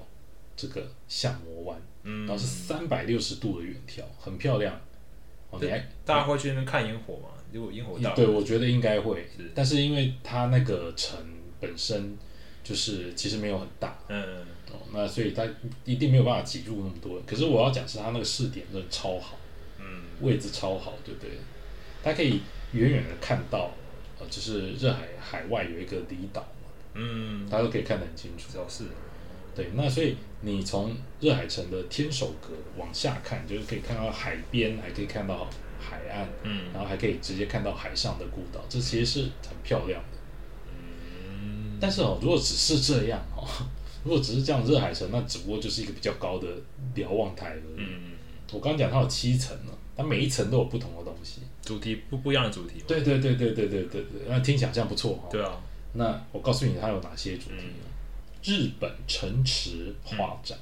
[0.57, 4.73] 这个象魔湾，嗯，然后是三百六十度的远眺，很漂亮。
[5.51, 7.29] 哦，你还大家会去那边看烟火吗？
[7.53, 9.25] 如果烟火大，对，我觉得应该会。
[9.37, 11.17] 是，但是因为它那个城
[11.61, 12.17] 本身
[12.63, 15.45] 就是其实没有很大，嗯哦，那所以他
[15.85, 17.25] 一定没有办法挤入那么多人。
[17.25, 19.37] 可是我要讲是他那个试点真的超好，
[19.79, 19.85] 嗯
[20.21, 21.31] 位置超好，对不对？
[22.03, 22.41] 它可以
[22.71, 23.71] 远远的看到，
[24.19, 28.51] 呃，就是热海海外有一个离岛嘛，嗯，大家都可以看得很清楚。
[28.51, 28.85] 主要是
[29.55, 35.47] 对，那所以你从热海城的天守阁往下看，就是可以看到海边，还可以看到
[35.79, 40.17] 海岸，嗯然后还可以直接看到海上的孤岛，这其实是很漂亮的。
[40.69, 43.43] 嗯，但是哦，如果只是这样哦，
[44.03, 46.47] 如果只是这样，热海城那只不过就是一个比较高的
[46.93, 47.75] 瞭望台而已。
[47.77, 48.11] 嗯
[48.53, 51.41] 我刚刚讲它有七层呢，它每一层都有不同的东西。
[51.61, 55.27] 主题不不一样的主题，对对对对对对对对，那听起来好像不错哈。
[55.29, 55.61] 对啊，
[55.93, 57.73] 那我告诉你它有哪些主题嗯？
[58.43, 60.57] 日本城池画展。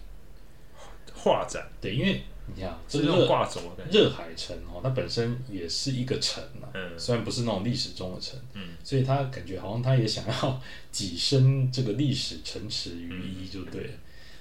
[1.13, 2.23] 画展对，因为
[2.54, 6.98] 你看啊这是挂轴的，热海城哦，它本身也是一个城啊，嗯。
[6.98, 8.70] 虽然不是那种历史中的城，嗯。
[8.84, 10.62] 所以他感觉好像他也想要
[10.93, 13.93] 跻身这个历史城池于一，就对了。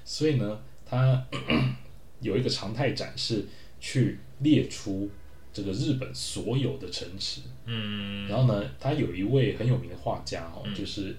[0.05, 1.27] 所以呢，他
[2.21, 3.47] 有一个常态展示，
[3.81, 5.09] 去列出
[5.53, 7.41] 这个日本所有的城池。
[7.65, 10.75] 嗯，然后呢，他有一位很有名的画家哦，嗯。
[10.75, 11.17] 就是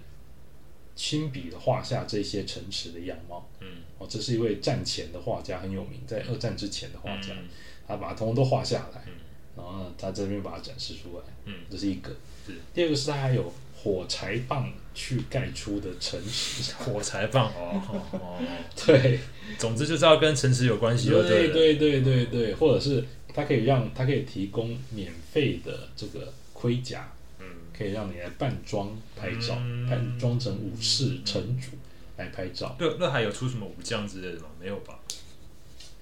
[0.95, 3.49] 亲笔的画下这些城池的样貌。
[3.59, 3.67] 嗯
[4.05, 7.47] 哦，这是一位战前的画家，很有名，在二战之前的画家，嗯。
[7.87, 9.13] 他把它通通都画下来，嗯。
[9.57, 11.53] 然后呢，他这边把它展示出来，嗯。
[11.69, 12.09] 这是一个。
[12.45, 12.53] 是。
[12.73, 18.39] 第二个是他还有火柴棒去盖出的城池，火柴棒哦哦哦，
[18.85, 19.19] 对，
[19.59, 27.45] 总之就是要跟城池有关系，对对，对对对对，或者是它可以让它可以提供免费的这个盔甲，嗯
[27.77, 31.77] 可以让你来扮装拍照，嗯扮装成武士城主
[32.17, 32.75] 来拍照。
[32.79, 34.47] 热热海有出什么武将之类的吗？
[34.59, 34.99] 没有吧？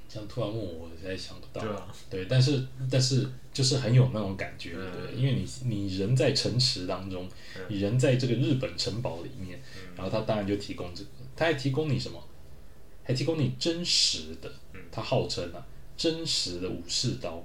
[0.09, 1.61] 这样突然问我，我现在想不到。
[1.61, 4.75] 对啊，对，但是但是就是很有那种感觉？
[5.15, 12.23] 因为你你人在城池当中，嗯你人在这个日本城堡里面，嗯然后他当然就提供这个，他还提供你什么？
[13.03, 15.65] 还提供你真实的嗯，他号称啊
[15.97, 17.43] 真实的武士刀，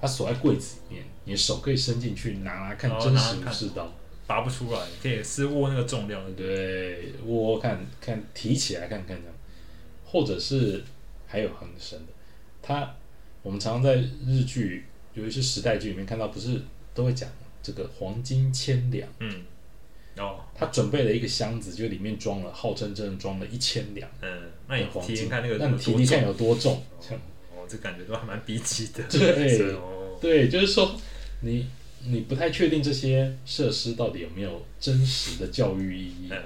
[0.00, 3.90] 他锁在柜子里面，你的手可以伸进去拿拿看哦真实武士刀，
[4.26, 9.34] 拔不出来，可以是握那个重量，对握握看看提起来看看这样，
[10.04, 10.82] 或者是
[11.26, 12.12] 还有很深的，
[12.60, 12.94] 它
[13.42, 13.94] 我们常常在
[14.26, 16.60] 日剧，有一些时代剧里面看到，不是
[16.92, 17.28] 都会讲
[17.62, 19.42] 这个黄金千两，嗯，
[20.18, 25.94] 哦，他准备了一个箱子，就里面装了，号称真的装了一千两嗯，那你的黄金，体验看那个那你有多重？
[25.94, 26.82] 体验看有多重，
[27.54, 29.76] 哦，这感觉都还蛮逼急的，对。
[30.18, 30.98] 对，就是说
[31.42, 31.66] 你
[32.08, 36.42] 你不太确定这些设施到底有没有真实的教育意义，嗯，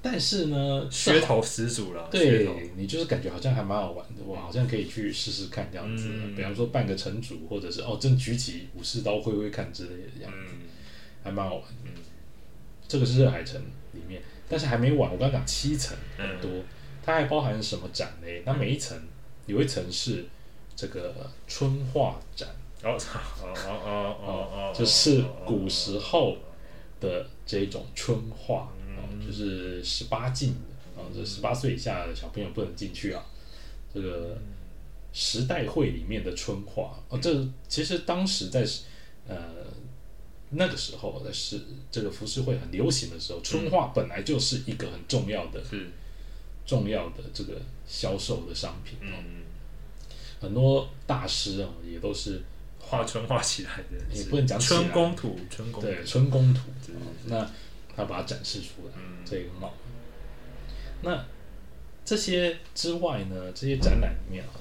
[0.00, 6.08] 但是呢，噱头十足了，噱对，你就是感觉好像还蛮好玩的，我好像可以去试试看这样子。
[6.10, 6.34] 嗯。
[6.34, 10.68] 比方说半个城主，或者是哦，真举起武士刀挥挥看之类的这样子，嗯。
[11.22, 11.64] 还蛮好玩
[12.88, 13.60] 这个是热海城
[13.92, 16.64] 里面，但是还没完，我刚刚讲七层很多，嗯。
[17.04, 18.28] 它还包含什么展呢？
[18.44, 18.96] 那每一层
[19.46, 20.24] 有一层是
[20.76, 22.48] 这个春画展
[22.82, 22.98] 哦哦
[23.42, 26.36] 哦哦哦哦，就是古时候
[27.00, 28.72] 的这种春画，
[29.24, 33.24] 就是十八禁的，啊，这十八岁以下的小朋友不能进去啊。
[33.94, 34.36] 这个
[35.12, 38.66] 时代会里面的春画，哦，这其实当时在
[39.28, 39.36] 呃
[40.50, 41.60] 那个时候的是
[41.90, 45.90] 这个浮世绘很流行的时候，春画本来就是一个很重要的、是，
[46.66, 49.14] 重要的这个销售的商品哦。
[49.18, 49.42] 嗯，
[50.40, 52.42] 很多大师啊，也都是
[52.92, 55.88] 画春画起来的，是也不能讲春宫图，春宫图。
[55.88, 56.60] 对春宫图，
[57.24, 57.50] 那
[57.96, 59.24] 他把它展示出来，嗯。
[59.24, 59.74] 这个很好。
[61.00, 61.24] 那
[62.04, 64.52] 这些之外呢，这些展览里面啊，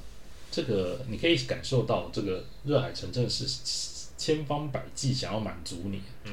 [0.49, 3.45] 这个你可以感受到这个热海城镇是
[4.17, 6.31] 千方百计想要满足你，嗯。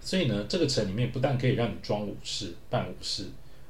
[0.00, 3.26] 所以呢，这个城里面不但可以让你装武士、办武士，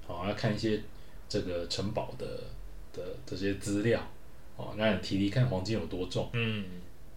[0.07, 0.81] 好、要看一些
[1.29, 2.25] 这个城堡的
[2.93, 4.01] 的这些资料，
[4.57, 6.65] 哦，让你提提看黄金有多重，嗯，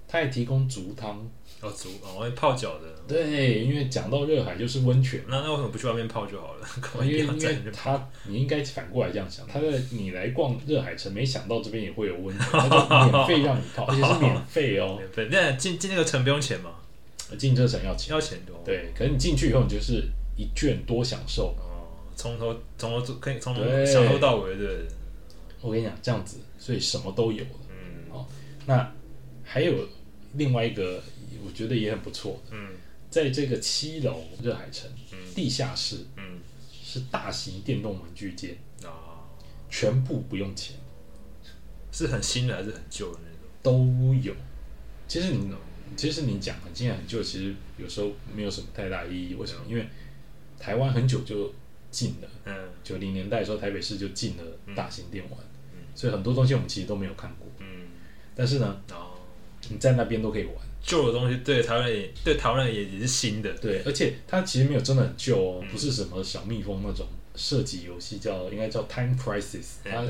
[0.08, 1.30] 它还提供足汤。
[1.62, 5.24] 哦，足哦，会泡脚的，对，因为讲到热海就是温泉。
[5.28, 6.68] 那那为什么不去外面泡就好了？
[7.02, 7.58] 因为因为？
[7.72, 14.98] 他，你应该反过来这样想，他在你来逛热海城，没想到这边也会有温泉， 他就免费让你泡， 而且是免费哦。
[14.98, 16.72] 免费，那进进那个城不用钱吗？
[17.40, 20.04] 进这城要钱，要钱多。，对，可是你进去以后，你就是
[20.36, 21.56] 一券多享受。
[21.58, 24.82] 哦，从头从头可以从头享受到尾的，
[25.62, 27.50] 我跟你讲，这样子，所以什么都有了。
[27.70, 28.26] 嗯
[28.68, 28.92] 那
[29.56, 29.88] 还有
[30.34, 31.02] 另外一个，
[31.46, 32.72] 我觉得也很不错的，嗯。
[33.10, 35.18] 在这个七楼热海城嗯。
[35.34, 36.40] 地下室嗯。
[36.70, 39.24] 是大型电动文具间，啊，
[39.70, 40.76] 全部不用钱，
[41.90, 43.40] 是很新的还是很旧的那种？
[43.64, 44.36] 都有。
[45.08, 45.50] 其实你
[45.96, 49.36] 其实你讲很新很旧，其实有时候没有什么太大意义。
[49.36, 49.62] 为什么？
[49.70, 49.88] 因为
[50.60, 51.54] 台湾很久就
[51.90, 52.70] 禁了，嗯。
[52.84, 54.44] 九零年代的时候，台北市就禁了
[54.76, 55.40] 大型电玩，
[55.74, 55.80] 嗯。
[55.96, 57.48] 所以很多东西我们其实都没有看过。
[57.60, 57.88] 嗯，
[58.36, 59.05] 但是呢，哦，
[59.70, 60.54] 你在那边都可以玩。
[60.82, 65.68] 旧的东西对台湾人也对台湾人也也是新的，对，而且它其实没有真的很旧哦，嗯。
[65.72, 69.92] 不是什么小蜜蜂那种射击游戏，叫应该叫 Time Crisis，嗯。
[69.92, 70.04] 它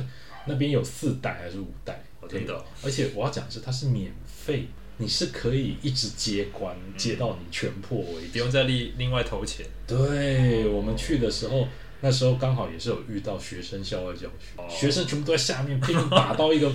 [0.47, 2.03] 那边有四代还是五代？
[2.19, 2.63] 哦，可以真的哦。
[2.83, 8.27] 而且我要讲的是，它是免费，你是可以一直接关，接到你全破为止。
[8.33, 9.65] 不用再另另外投钱。
[9.87, 11.67] 对我们去的时候，
[12.01, 14.67] 那时候刚好也是有遇到学生校外教学，哦。
[14.69, 16.69] 学生全部都在下面拼命打到一个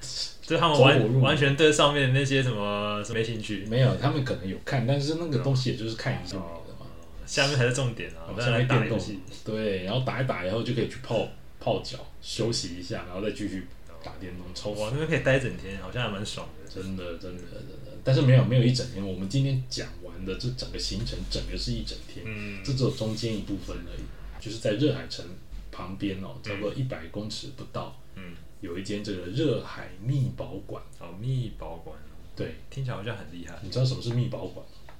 [0.42, 6.86] 就是他们完完全对上面那些什么没兴趣，没有，他们可能有看，但是那个东西也就是看一下的嘛。
[7.24, 8.34] 下面才是重点啊！
[8.40, 8.80] 下面电动。
[8.80, 11.28] 打游戏，对，然后打一打以后就可以去泡
[11.60, 13.68] 泡脚休息一下，然后再继续
[14.02, 16.68] 打电动抽哇，那边可以待一整天，好像还蛮爽的。
[16.68, 17.52] 真的真的真
[17.84, 22.60] 的，但是没有没有一整天，我们今天讲完的这整个行程，整个是一整天，嗯。
[22.64, 25.24] 这只有中间一部分而已，就是在热海城
[25.70, 30.82] 旁边哦，差不多一百公尺不到，嗯，有一间这个热海密宝馆。
[30.98, 31.96] 哦，密保馆，
[32.36, 33.58] 对，听起来好像很厉害。
[33.62, 34.94] 你知道什么是密宝馆吗？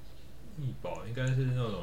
[0.57, 1.81] 密保应该是那种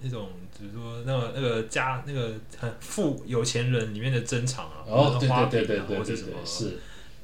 [0.00, 6.78] 那种，比如说那个那个家那个很富有钱人里面的珍藏啊，哦，或者花对对瓶啊或者什么，是，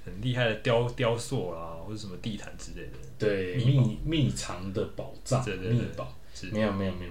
[0.04, 2.92] 很厉害的雕雕塑啦，或者什么地毯之类的。
[3.18, 6.14] 对秘宝秘秘藏的宝藏，对对对秘宝。
[6.34, 7.10] 是没有没有没有，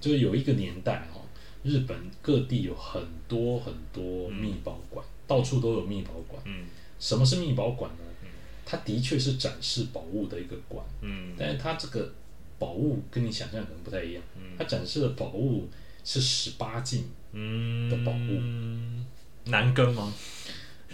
[0.00, 1.19] 就是有一个年代哦，
[1.62, 6.42] 日本各地有很多很多密宝馆，到处都有密宝馆。
[6.46, 6.66] 嗯
[6.98, 8.28] 什么是密宝馆呢嗯？
[8.66, 12.12] 它的确是展示宝物的一个馆，嗯但是它这个
[12.58, 14.22] 宝物跟你想象可能不太一样。
[14.36, 15.68] 嗯它展示的宝物
[16.04, 20.12] 是十八禁嗯的宝物男根吗？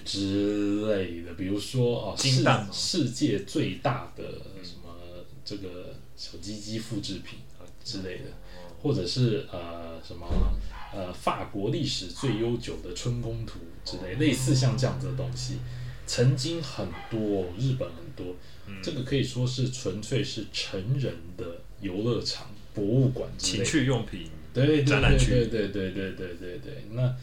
[0.05, 4.23] 之类的，比如说哦，世世界最大的
[4.63, 4.95] 什么
[5.45, 8.25] 这个小鸡鸡复制品啊之类的。
[8.87, 10.29] 或者是呃什么
[10.95, 15.59] 呃法国历史最悠久的春宫图之类，类似像这样子的东西，
[16.07, 18.37] 曾经很多，日本很多，
[18.81, 21.45] 这个可以说是纯粹是成人的
[21.81, 23.65] 游乐场、博物馆情。
[23.65, 26.85] 趣用品，对对对展览区对对对对对对对。
[26.93, 27.17] 那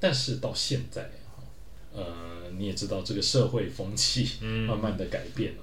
[0.00, 1.10] 但是到现在，
[1.92, 5.62] 呃，你也知道这个社会风气嗯慢慢的改变了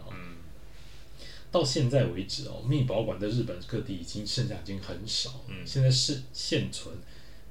[1.54, 5.42] 到现在为止哦，密宝馆在日本各地已经剩下已经很少。
[5.48, 6.94] 嗯现在是现存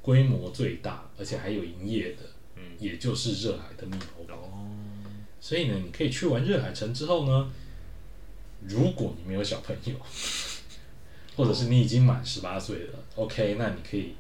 [0.03, 2.19] 规模最大，而且还有营业的，
[2.57, 4.37] 嗯也就是热海的密宝馆。
[4.39, 4.67] 哦，
[5.41, 7.51] 所以呢，你可以去完热海城之后呢，
[8.67, 9.95] 如果你没有小朋友，
[11.37, 14.15] 或者是你已经满十八岁了，OK，那你可以，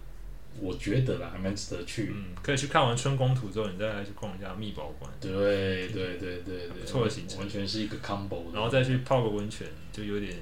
[0.60, 2.12] 我觉得啦，还蛮值得去。
[2.14, 6.51] 嗯，可以去看完春宫图之后，你再来去逛一下密宝馆，对对对对
[6.92, 8.52] 错的行程完全是一个 combo。
[8.52, 10.34] 然后再去泡个温泉，就有点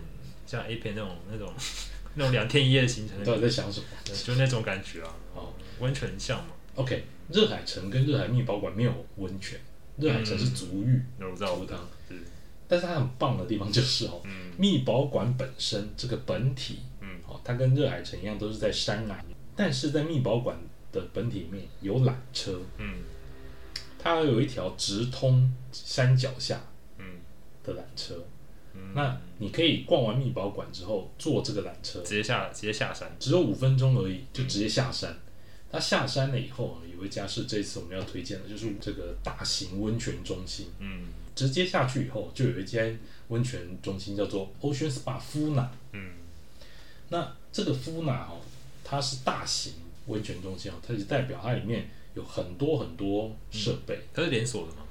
[0.46, 1.52] 像 A 片那种那种
[2.14, 3.86] 那种两天一夜的行程你，到底在想什么？
[4.04, 5.14] 对就那种感觉啊。
[5.34, 5.52] 哦。
[5.78, 9.58] 温泉像嘛，OK，热海城跟热海秘宝馆没有温泉，
[9.96, 11.78] 热海城是足浴，那我知道，我知道，
[12.08, 12.18] 是，
[12.68, 14.52] 但是它很棒的地方就是哦，嗯。
[14.58, 17.08] 秘宝馆本身这个本体，嗯。
[17.26, 19.24] 哦，它跟热海城一样都是在山崖，
[19.56, 20.54] 但是在密保馆
[20.92, 22.96] 的本体里面有缆车，嗯
[24.02, 26.60] 它有一条直通山脚下
[26.98, 27.04] 嗯。
[27.62, 28.14] 的缆车，
[28.94, 35.14] 那你可以逛完密宝馆之后坐这个缆车，直接下直接下山，只有五分钟而已，就直接下山。
[35.70, 40.68] 它下山了以后，有一家是这次我们要推荐的，就是这个大型温泉中心。
[40.78, 41.08] 嗯。
[41.34, 42.98] 直接下去以后，就有一间
[43.28, 45.70] 温泉中心叫做 Ocean Spa 夫纳。
[45.92, 46.12] 嗯。
[47.10, 48.40] 那这个夫纳哦，
[48.82, 49.74] 它是大型
[50.06, 53.98] 温泉中心哦，它就代表它里面有很多很多设备。
[54.12, 54.82] 它是连锁的吗？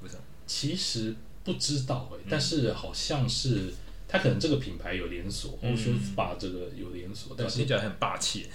[0.00, 1.14] 不是啊，其实
[1.44, 3.72] 不知道哎、但是好像是
[4.06, 8.46] 它可能这个品牌有连锁、嗯 Ocean Spa 这个有连锁，但是听起来很霸气。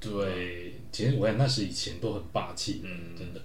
[0.00, 3.40] 对，其实我想那是以前都很霸气的，嗯真的。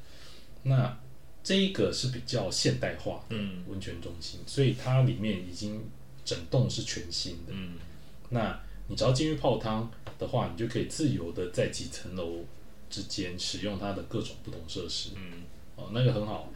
[0.63, 0.97] 那
[1.43, 5.83] 这一个是比较现代化的嗯温泉中心，所以它里面已经
[6.25, 7.53] 整栋是全新的。
[7.53, 7.75] 嗯
[8.29, 12.43] 那你只要进去泡汤的话，你就可以自由的在几层楼
[12.89, 15.09] 之间使用它的各种不同设施。
[15.15, 15.43] 嗯
[15.75, 16.51] 哦，那个很好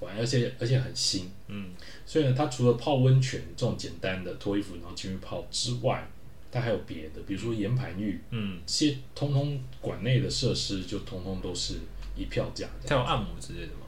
[0.00, 1.30] 玩，而且而且很新。
[1.46, 1.70] 嗯
[2.04, 6.08] 所以呢，它除了泡温泉这种简单的脱衣服然后进去泡之外，
[6.50, 11.74] 它还有别的，比如说岩盘浴，嗯，这些通通馆内的设施就通通都是
[12.16, 12.68] 一票价。
[12.86, 13.86] 它有按摩之类的吗？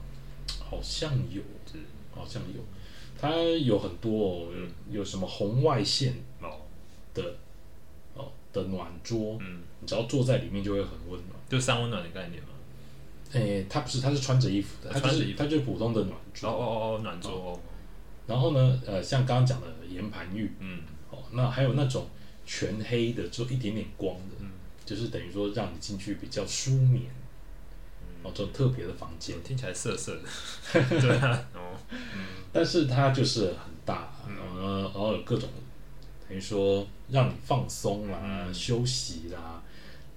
[0.69, 1.41] 好像有，
[1.71, 1.79] 是
[2.13, 2.61] 好像有，
[3.19, 4.47] 它有很多、哦，
[4.89, 6.61] 有有什么红外线哦，
[7.13, 7.35] 的
[8.15, 11.36] 哦的暖桌，嗯，你只要坐在里面就会很温暖。
[11.49, 12.49] 就三温暖的概念嘛。
[13.33, 15.37] 诶，它不是，它是穿着衣服的，它就穿着衣服。
[15.37, 16.49] 是它就是普通的暖哦桌。
[16.49, 17.59] 哦哦，暖桌哦，
[18.25, 20.79] 然后呢，呃，像刚刚讲的岩盘浴，嗯。
[21.09, 22.07] 哦，那还有那种
[22.45, 24.49] 全黑的，只有一点点光的，嗯。
[24.85, 27.03] 就是等于说让你进去比较舒眠，
[28.23, 29.35] 哦，这种特别的房间。
[29.43, 30.21] 听起来涩涩的。
[31.01, 31.75] 对啊，哦，
[32.53, 34.35] 但是它就是很大，嗯。
[34.57, 35.49] 呃，然后有各种
[36.27, 38.53] 等于说让你放松啦、嗯。
[38.53, 39.61] 休息啦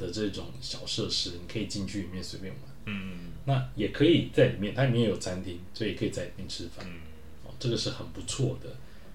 [0.01, 2.63] 的这种小设施，你可以进去里面随便玩。
[2.87, 6.85] 嗯那也可以在里面，它里面有餐厅，所以也可以在里面吃饭。
[6.89, 7.01] 嗯
[7.45, 8.71] 哦，这个是很不错的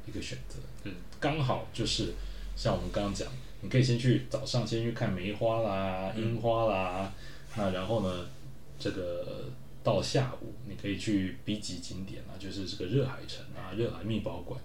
[0.07, 0.59] 一个选择。
[0.83, 2.13] 嗯刚好就是
[2.55, 3.27] 像我们刚刚讲，
[3.61, 7.11] 你可以先去早上先去看梅花啦、嗯樱花啦，
[7.55, 8.27] 那然后呢，
[8.77, 9.49] 这个
[9.83, 14.59] 到下午你可以去 B 级景点啊，就是这个热海城啊、热海密宝馆，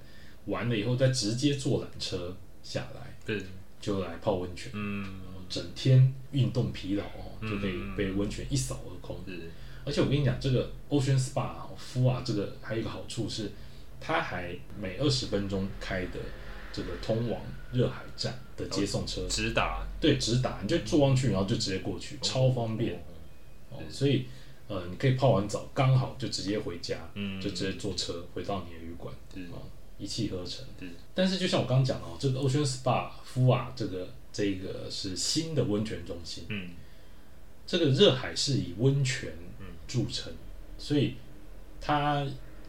[0.47, 3.43] 完了以后再直接坐缆车下来，对，
[3.81, 7.05] 就来泡温泉，嗯整天运动疲劳
[7.43, 9.19] 就可以被温泉一扫而空。
[9.27, 9.51] 是，
[9.85, 13.51] 而且我跟你讲，这个 Ocean Spa 啊夫啊，这个还有一个好处是，
[14.01, 16.19] 它还每二十分钟开的
[16.73, 17.41] 这个通往
[17.73, 19.85] 热海站的接送车，直达。
[20.01, 22.95] 对，直达，你就坐上去，然后就直接过去，超方便。
[23.71, 23.79] 哦。
[23.91, 24.27] 所以
[24.69, 29.13] 呃，你可以泡完澡，刚好就直接回家，嗯就直接坐车回到你的旅馆，
[29.99, 30.65] 一气呵成。
[30.79, 30.89] 是。
[31.15, 36.71] 但是就像我刚刚讲的哦，这个 Ocean Spa 敷啊，这个这个是新的温泉中心，嗯。
[37.67, 40.33] 这个热海是以温泉嗯著称，
[40.77, 41.15] 所以
[41.81, 42.27] 它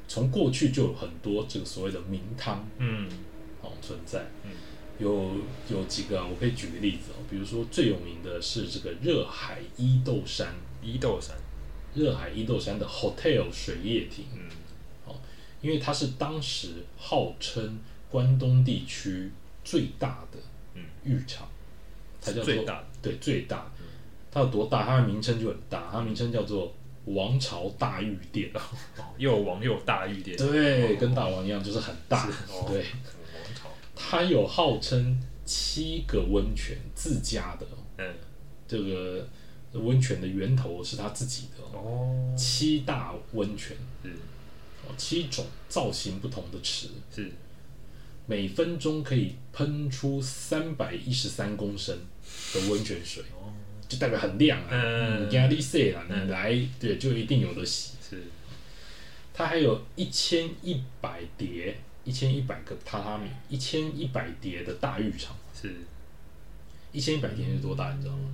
[0.07, 3.09] 从过去就有很多这个所谓的名汤嗯。
[3.61, 4.25] 哦存在。
[4.43, 4.51] 嗯。
[4.99, 5.37] 有
[5.69, 10.53] 有几个啊，我可以举个例子哦，比如说最有名的是这个热海伊豆山，
[10.83, 11.35] 伊豆山，
[11.95, 14.49] 热海伊豆山的 Hotel 水叶亭，嗯。
[15.61, 19.31] 因为它是当时号称关东地区
[19.63, 20.39] 最大的
[20.73, 20.83] 嗯。
[21.03, 21.47] 浴场，
[22.21, 23.71] 它叫做最大对最大，
[24.31, 24.85] 它有多大？
[24.85, 26.71] 它的名称就很大，它的名称叫做
[27.05, 28.51] 王朝大浴殿。
[28.53, 28.61] 哦
[29.17, 30.97] 又王又大玉殿，对，哦。
[30.99, 32.27] 跟大王一样，就是很大。
[32.47, 32.65] 哦。
[32.67, 37.67] 对，王朝，它有号称七个温泉自家的，
[37.97, 38.13] 嗯。
[38.67, 39.27] 这个
[39.73, 41.77] 温泉的源头是他自己的。
[41.77, 42.35] 哦，哦。
[42.37, 43.75] 七大温泉。
[44.03, 44.09] 是。
[44.87, 47.31] 哦，七种造型不同的池，是。
[48.25, 51.95] 每分钟可以喷出三百一十三公升
[52.53, 53.53] 的温泉水，哦
[53.87, 55.29] 就代表很亮啊。
[55.31, 57.93] 压力细啦，嗯你来对就一定有的洗。
[58.09, 58.23] 是
[59.33, 65.35] 它还有一千一百叠，一千一百个榻榻米，一千一百叠的大浴场。
[65.59, 65.75] 是
[66.91, 67.93] 一千一百叠是多大？
[67.93, 68.29] 你知道吗？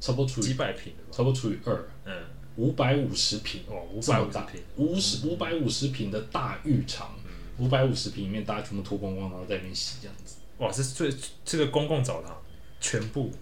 [0.00, 1.08] 差不多除以几百平的吧？
[1.10, 2.12] 差不多除以二，嗯
[2.56, 7.14] 五百五十平哦这么大550平，五十五百五十平的大浴场，
[7.58, 10.36] 五百五十平里面大家全部脱光光，然后在里面洗这样子。
[10.58, 12.36] 哇，这是最这个公共澡堂
[12.80, 13.32] 全部。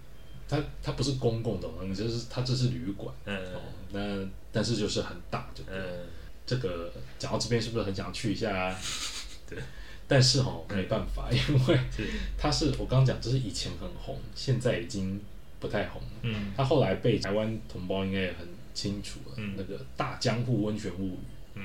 [0.47, 3.37] 它它不是公共的，你这是它这是旅馆嗯。
[3.55, 3.61] 哦，
[3.93, 6.07] 那但是就是很大，就嗯。
[6.47, 8.79] 这个讲到这边是不是很想去一下、啊？
[9.49, 9.59] 对，
[10.07, 12.07] 但是哈没办法，因为是
[12.37, 15.19] 它是我刚刚讲，这是以前很红，现在已经
[15.59, 16.09] 不太红了。
[16.21, 16.53] 嗯。
[16.55, 21.19] 它后来被台湾同胞应该也很清楚了，嗯那个大江户温泉物语，
[21.55, 21.63] 嗯。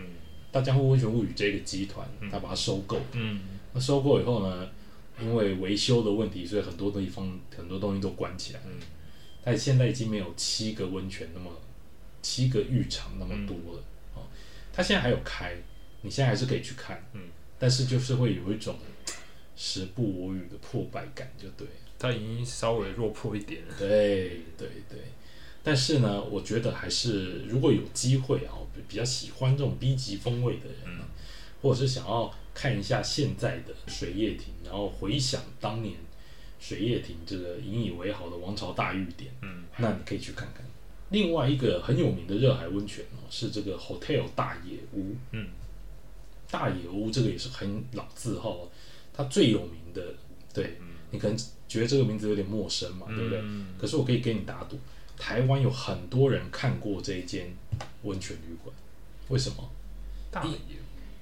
[0.53, 3.41] 大江户温泉物语这个集团，它把它收购，嗯。
[3.73, 4.65] 那收购以后呢，
[5.21, 8.59] 因为维修的问题，所以很多地方很多东西都关起来。
[8.65, 8.79] 嗯
[9.41, 11.49] 但现在已经没有七个温泉那么
[12.21, 13.83] 七个浴场那么多了、
[14.13, 14.21] 哦。
[14.73, 15.55] 它现在还有开，
[16.01, 17.21] 你现在还是可以去看，嗯
[17.57, 18.75] 但是就是会有一种
[19.55, 21.73] 时不我与的破败感，就对了。
[21.97, 23.73] 他已经稍微落魄一点了。
[23.79, 24.99] 对对对，
[25.63, 31.05] 但是呢，我觉得还是如果有机会啊，比比较喜欢这种 B 级风味的人呢，
[31.61, 35.95] 或者是想要看一下现在的水叶亭，然后回想当年
[36.59, 40.65] 水叶亭这个引以为豪的王朝大御典，嗯，那你可以去看看。
[41.09, 45.15] 另外一个很有名的热海温泉哦，是这个 Hotel 大野屋。
[45.31, 45.47] 嗯，
[46.51, 48.69] 大野屋这个也是很老字号哦，
[49.13, 50.15] 它最有名的，
[50.53, 50.77] 对、
[51.11, 51.37] 你可能
[51.69, 53.39] 觉得这个名字有点陌生嘛，对不对？
[53.41, 54.77] 嗯可是我可以给你打赌，
[55.17, 57.55] 台湾有很多人看过这一间
[58.03, 58.75] 温泉旅馆，
[59.29, 59.71] 为什么？
[60.29, 60.57] 大野，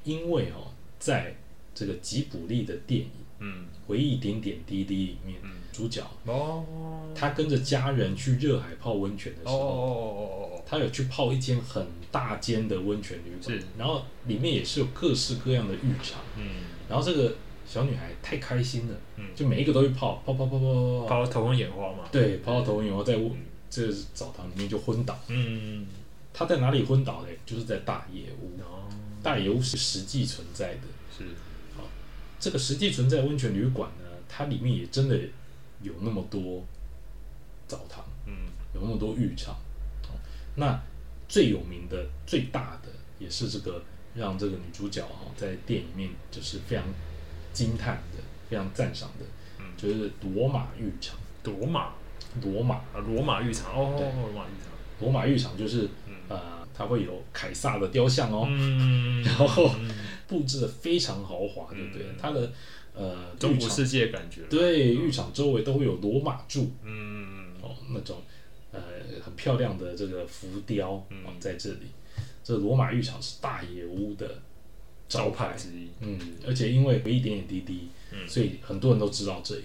[0.04, 1.36] 因为哦，在
[1.74, 3.10] 这个吉卜力的电影
[3.40, 5.52] 嗯，《回忆点点滴滴》里面，嗯。
[5.72, 6.66] 主角哦，
[7.14, 10.64] 他跟着家人去热海泡温泉的时哦哦候，哦哦。
[10.66, 17.36] 他有去泡一间很大间的温泉旅馆是，然后里面也是有各式各样的浴场，嗯，然后这个
[17.68, 19.26] 小女孩太开心了，嗯。
[19.36, 22.10] 就每一个都去泡，泡泡泡泡泡泡，泡到头昏眼花嘛。
[22.12, 23.32] 对，泡到头昏眼花在嗯。
[23.70, 25.16] 这个澡堂里面就昏倒。
[25.28, 25.86] 嗯，
[26.34, 27.38] 他在哪里昏倒嘞？
[27.46, 28.58] 就是在大野屋。
[29.18, 30.82] 哦，大野屋是实际存在的，
[31.18, 31.26] 是，
[32.40, 35.18] 这个实际存在温泉旅馆呢，它里面也真的
[35.82, 36.64] 有那么多
[37.68, 38.34] 澡堂，嗯。
[38.76, 39.56] 有那么多浴场。
[40.04, 40.14] 哦
[40.56, 40.80] 那
[41.28, 43.84] 最有名的、最大的，也是这个
[44.14, 46.86] 让这个女主角哈、在店里面就是非常
[47.54, 49.26] 惊叹的、非常赞赏的，
[49.60, 49.66] 嗯。
[49.78, 51.18] 就是罗马浴场。
[51.44, 51.94] 罗马？
[52.42, 52.76] 罗马。
[52.76, 54.06] 啊，罗马浴场哦，对。
[54.12, 55.90] 罗马浴场，罗马浴场就是
[56.78, 59.90] 它会有凯撒的雕像哦，嗯， 然后嗯
[60.28, 62.06] 布置的非常豪华，对不对？
[62.08, 62.16] 嗯。
[62.22, 62.52] 它的
[62.94, 68.22] 呃中国世界感觉，对浴场周围都会有罗马柱嗯，哦，那种
[68.72, 68.80] 呃
[69.24, 71.88] 很漂亮的这个浮雕哦嗯在这里。
[72.44, 74.28] 这罗马浴场是大野屋的
[75.10, 78.28] 招招牌牌，之一，嗯，而且因为有一点点滴滴，嗯。
[78.28, 79.64] 所以很多人都知道这里，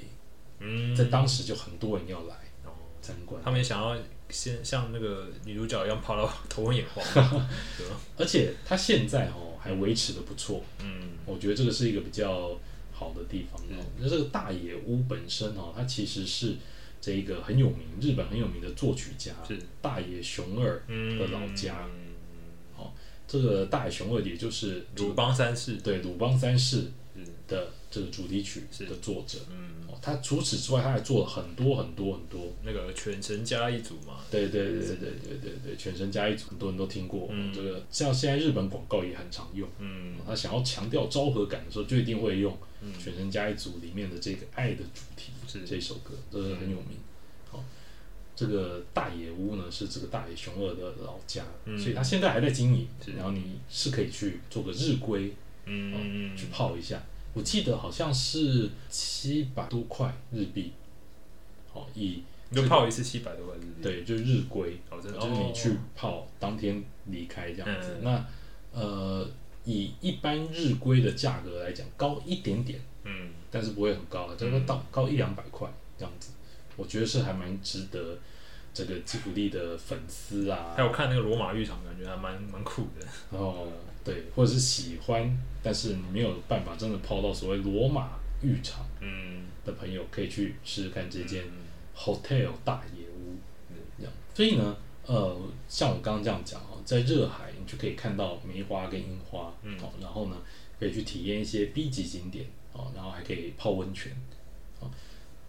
[0.61, 2.35] 嗯，在当时就很多人要来
[2.65, 2.73] 哦。
[3.01, 3.41] 参观。
[3.45, 3.97] 他们也想要
[4.33, 7.03] 先像那个女主角一样跑到头昏眼花，
[7.79, 8.01] 对吧？
[8.17, 11.11] 而且她现在哦还维持的不错，嗯。
[11.27, 12.59] 我觉得这个是一个比较
[12.93, 13.85] 好的地方哦。
[14.01, 16.57] 那这个大野屋本身哦，它其实是
[17.01, 19.59] 这一个很有名，日本很有名的作曲家是。
[19.81, 21.19] 大野雄二嗯。
[21.19, 21.87] 的老家。
[21.87, 22.01] 嗯
[23.29, 27.23] 这个大野雄二也就是鲁邦三世，对鲁邦三世是。
[27.49, 29.39] 的这个主题曲的作者。
[29.51, 29.72] 嗯，哦，
[30.03, 34.19] 他除此之外，他还做了很多很多很多那个全神加一组嘛？
[34.33, 39.69] 对对对对对对对，全神加一组很多人都听过，这个像现在日本广告也很常用。
[39.79, 42.59] 嗯，他想要强调昭和感的时候，就一定会用
[42.99, 45.31] 全神加一组里面的这个爱的主题
[45.65, 46.99] 这首歌，这是很有名。
[47.49, 47.62] 好，
[48.35, 51.45] 这个大野屋呢是这个大野熊二的老家，
[51.79, 55.33] 所以他现在还在经营，然后你是可以去做个日归，
[55.66, 57.01] 嗯，去泡一下。
[57.35, 60.73] 我记得好像是七百多块日币。
[61.73, 67.97] 哦，以你就泡一次七百多块日币，，对，就是日归，哦，真的，就是你去哦泡，当天离开这样子。
[68.01, 68.27] 嗯那
[68.73, 69.27] 呃，
[69.65, 76.33] 以一般日规的价格来讲，高一点点，嗯但是不会很高啊，就是到高一两百块这样子。
[76.77, 78.19] 我觉得是还蛮值得
[78.75, 83.69] 这个吉普力的粉丝啊还，有看那个罗马浴场，感觉还蛮蛮酷的，然后
[84.05, 89.45] 对，或者是喜欢，但是你没有办法真的泡到所谓罗马浴场嗯。
[89.65, 91.63] 的朋友，可以去试试看这间嗯。
[91.97, 93.37] Hotel 大野屋
[93.71, 94.13] 嗯这样。
[94.35, 94.77] 所以呢，
[95.07, 99.79] 呃，像我刚刚这样讲哦，在热海你就可以看到梅花跟樱花，嗯。
[99.81, 100.37] 哦，然后呢，
[100.81, 104.13] 可以去体验一些 B 级景点哦，然后还可以泡温泉
[104.81, 104.91] 哦。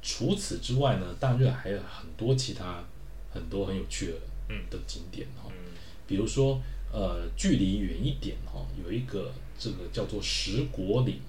[0.01, 2.83] 除此之外呢，大热还有很多其他
[3.31, 4.13] 很多很有趣的
[4.49, 4.61] 嗯。
[4.69, 5.73] 的景点哦，嗯。
[6.05, 6.61] 比如说
[6.91, 9.33] 呃，距离远一点哈、有一个
[9.63, 11.21] 这个叫做十国岭，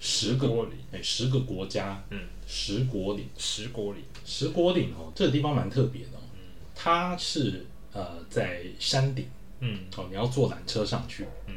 [0.00, 2.18] 十个国岭，哎十个国家嗯，
[2.48, 3.28] 十国岭。
[3.38, 6.20] 十国岭，十国岭哦，这个地方蛮特别的哦，
[6.74, 9.26] 它是呃在山顶
[9.60, 11.54] 嗯哦，你要坐缆车上去，嗯，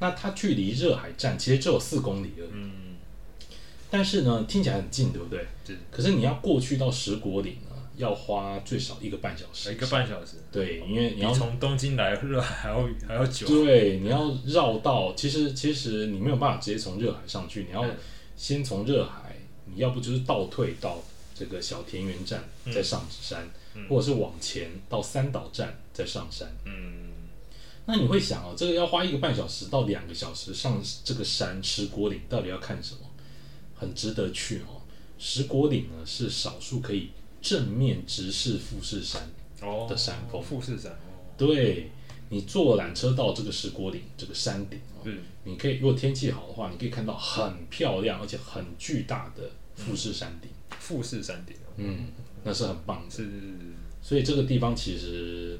[0.00, 2.96] 那它距离热海站其实只有四公里而已，嗯，
[3.88, 5.46] 但是呢听起来很近，对不对？
[5.64, 17.96] 对可是你要过去到石国岭呢，要花最少一个半小时，一个半小时，对，因为你要从东京来热海还要还要久，对，你要绕道，其实其实你没有办法直接从热海上去，你要嗯
[18.36, 21.02] 先从热海，你要不就是倒退到
[21.34, 22.72] 这个小田园站嗯。
[22.72, 23.48] 再上山，
[23.88, 26.48] 或者是往前到三岛站再上山。
[26.64, 27.12] 嗯。
[27.86, 33.00] 那你会想哦，这个要花一个半小时到两个小时上这个山石国岭，到底要看什么？
[33.78, 34.80] 很值得去哦。
[35.18, 37.10] 石国岭呢是少数可以
[37.48, 39.22] 正面直视富士山，
[39.62, 40.42] 哦的山峰。
[40.42, 41.92] 富士山哦，对
[42.28, 45.18] 你坐缆车到这个石锅岭这个山顶哦，嗯。
[45.44, 50.50] 你可以如果天气好的话，你可以看到很漂亮而且很巨大的富士山顶，
[50.80, 52.08] 富士山顶哦，嗯，
[52.42, 53.14] 那是很棒的。
[53.14, 53.30] 是
[54.02, 55.56] 所以这个地方其实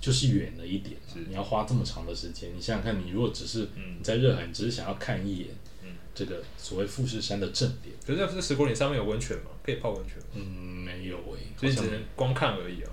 [0.00, 0.96] 就是远了一点
[1.28, 2.50] 你要花这么长的时间。
[2.56, 3.96] 你想想看，你如果只是嗯。
[3.98, 5.69] 你在热海，你只是想要看一眼，嗯
[6.14, 9.50] 这个所谓富士山的正点，可是在这石锅岭上面有温泉吗？
[9.62, 10.24] 可以泡温泉吗？
[10.34, 12.90] 嗯，没有诶、所以好像只能光看而已啊。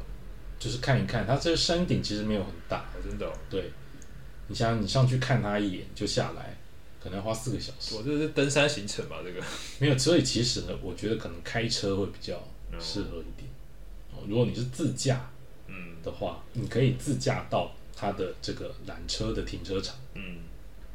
[0.59, 1.25] 就是看一看。
[1.27, 3.71] 它这个山顶其实没有很大，哦，真的哦，对，
[4.47, 6.57] 你想想你上去看它一眼就下来，
[7.01, 7.95] 可能要花四个小时。
[7.95, 9.17] 我这是登山行程吧？
[9.23, 9.41] 这个
[9.79, 12.41] 没有，所以其实呢，我觉得可能开车会比较
[12.71, 13.49] 嗯适合一点。
[14.11, 15.29] 哦，如果你是自驾
[15.67, 20.37] 嗯的话，你可以自驾到它的这个缆车的停车场，嗯，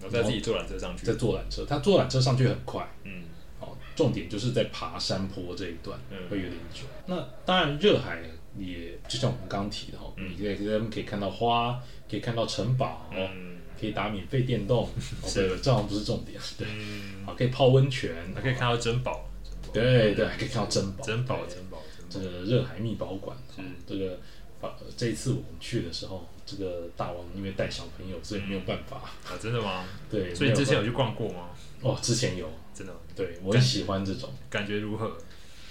[0.02, 1.14] 然后再自己坐缆车上去再。
[1.14, 1.64] 坐缆车。
[1.64, 3.22] 他坐缆车上去很快，嗯
[3.60, 6.82] 哦，重点就是在爬山坡这一段嗯会有点久。
[7.06, 8.20] 那当然，热海
[8.58, 11.80] 也就像我们刚刚提的哈，嗯你可以在可以看到花，
[12.10, 14.84] 可以看到城堡，嗯可以打免费电动。
[15.22, 19.28] 哦，是对，这好像不是重点，对，嗯，好，可以泡温泉，还可以看到珍宝，
[19.72, 21.78] 对对，还可以看到珍宝，珍宝，珍宝，
[22.10, 22.20] 这。
[22.20, 24.18] 个热海密宝馆，是这个
[24.60, 28.98] 呃这一次我们去的时候，这个大王因为带小朋友，所以没有办法。
[29.24, 29.84] 啊，真的吗？
[30.10, 31.50] 对，所以你之前有去逛过吗？
[31.80, 34.32] 哦，之前有，真的，对我很喜欢这种。
[34.48, 35.16] 感觉如何？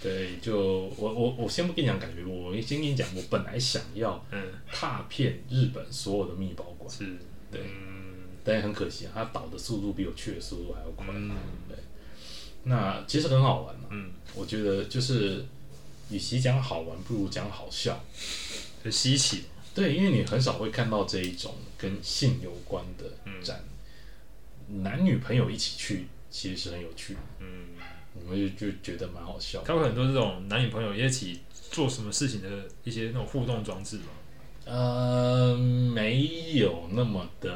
[0.01, 0.59] 对，就
[0.97, 7.05] 我我我先不跟你讲感觉，我先跟你讲，我本来想要嗯，踏遍日本所有的密宝馆，是，
[7.51, 11.05] 对嗯但是很可惜啊，它倒的速度比我去的速度还要快。
[11.09, 11.29] 嗯
[11.69, 11.77] 对，
[12.63, 15.45] 那其实很好玩嘛，嗯，我觉得就是
[16.09, 18.03] 与其讲好玩，不如讲好笑。
[18.83, 19.43] 很稀奇，
[19.73, 23.05] 对，因为你很少会看到这一种跟性有关的
[23.41, 23.63] 展，
[24.83, 27.67] 男女朋友一起去其实是很有趣，嗯，
[28.13, 29.61] 我们就就觉得蛮好笑。
[29.63, 31.39] 他会很多这种男女朋友一起
[31.71, 32.49] 做什么事情的
[32.83, 34.03] 一些那种互动装置吗。
[34.65, 37.49] 呃，没有那么的，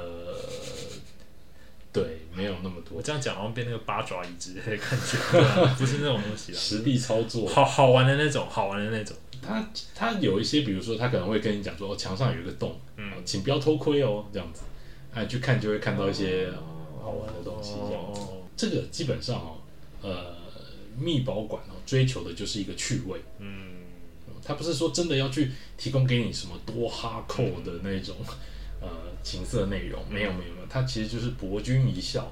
[1.94, 5.18] 对，没有那么多我这样讲好像变那个八爪鱼之类的感觉，
[5.78, 7.48] 不是那种东西实地操作。
[7.48, 9.16] 啊，好好玩的那种，好玩的那种。
[9.42, 14.62] 他他有一些，比如说他可能会跟你讲说，哦，墙上有一个洞，嗯哦请不要偷窥哦，这样子，
[15.14, 16.76] 啊，去看就会看到一些、呃
[17.06, 18.22] 好玩的东西，这样子。
[18.22, 19.58] 哦，这个基本上哦，
[20.02, 20.36] 呃，
[20.98, 23.20] 密保馆哦，追求的就是一个趣味。
[23.38, 23.76] 嗯，
[24.44, 28.16] 他不是说真的要去提供给你什么多哈扣的那种
[28.82, 28.90] 呃
[29.22, 32.32] 情色内容，没有没有没有，它其实就是博君一笑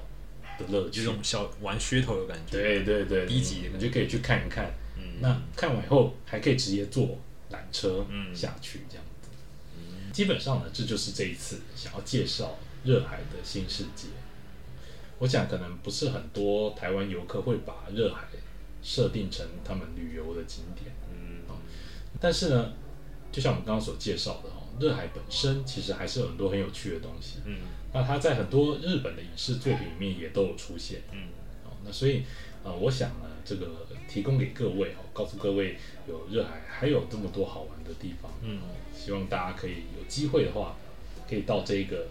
[0.58, 1.04] 的乐趣。
[1.04, 2.60] 这种小玩噱头的感觉。
[2.60, 4.74] 对对对，低级的你就可以去看一看。
[4.96, 7.18] 嗯，那看完以后还可以直接坐
[7.50, 9.28] 缆车嗯下去，这样子。
[10.12, 14.08] 基本上呢，这就是这一次想要介绍热海的新世界。
[15.18, 18.24] 我想可能不是很多台湾游客会把热海
[18.82, 20.92] 设定成他们旅游的景点。
[21.12, 21.42] 嗯，
[22.20, 22.72] 但是呢，
[23.32, 27.38] 就像我们刚刚所介绍的哦，热海本身其实还是有很多很有趣的东西。
[27.44, 27.56] 嗯
[27.92, 31.00] 那它在很多日本的影视作品里面也都有出现。
[31.12, 31.28] 嗯
[31.64, 32.24] 哦，那所以
[32.64, 35.76] 呃，我想呢，这个提供给各位哦，告诉各位
[36.08, 38.30] 有热海还有这么多好玩的地方。
[38.42, 40.76] 嗯哦，希望大家可以有机会的话，
[41.28, 42.06] 可以到这个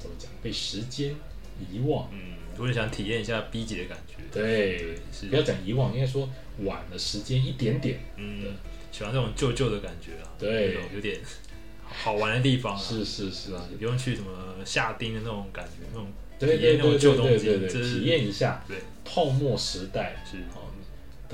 [0.00, 1.14] 怎么讲，被时间
[1.60, 2.08] 遗忘。
[2.12, 6.28] 嗯，如果你想体验一下 B 级的感觉，对，是不要讲遗忘，应该说
[6.64, 8.00] 晚了时间一点点。
[8.16, 8.42] 嗯，
[8.90, 11.20] 喜欢这种旧旧的感觉啊，对有点
[11.86, 13.62] 好玩的地方啊，是是是是吧？
[13.64, 20.63] 是也不用去什么下丁的那种感觉，那种对体验那种对对旧东西体验一下对泡沫时代是哦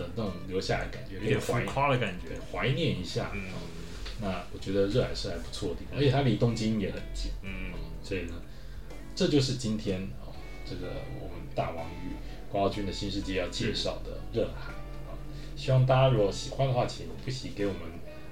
[0.01, 3.31] 的那种留下来的感觉，有点浮怀夸的感觉，怀念一下。
[3.35, 3.59] 嗯哦
[4.23, 7.73] 那我觉得热海是还不错的地方，而且它离东京也很近，嗯，
[8.05, 8.35] 所以呢，
[9.15, 10.29] 这就是今天哦
[10.69, 12.13] 这个我们大王与
[12.53, 14.75] 国奥军的新世界要介绍的热海
[15.09, 15.17] 啊、
[15.57, 17.81] 希望大家如果喜欢的话，请不惜给我们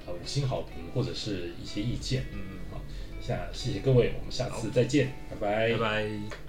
[0.06, 2.26] 呃五星好评或者是一些意见。
[2.34, 2.82] 嗯，好，
[3.26, 6.47] 下谢谢各位，我们下次再见，拜拜拜拜。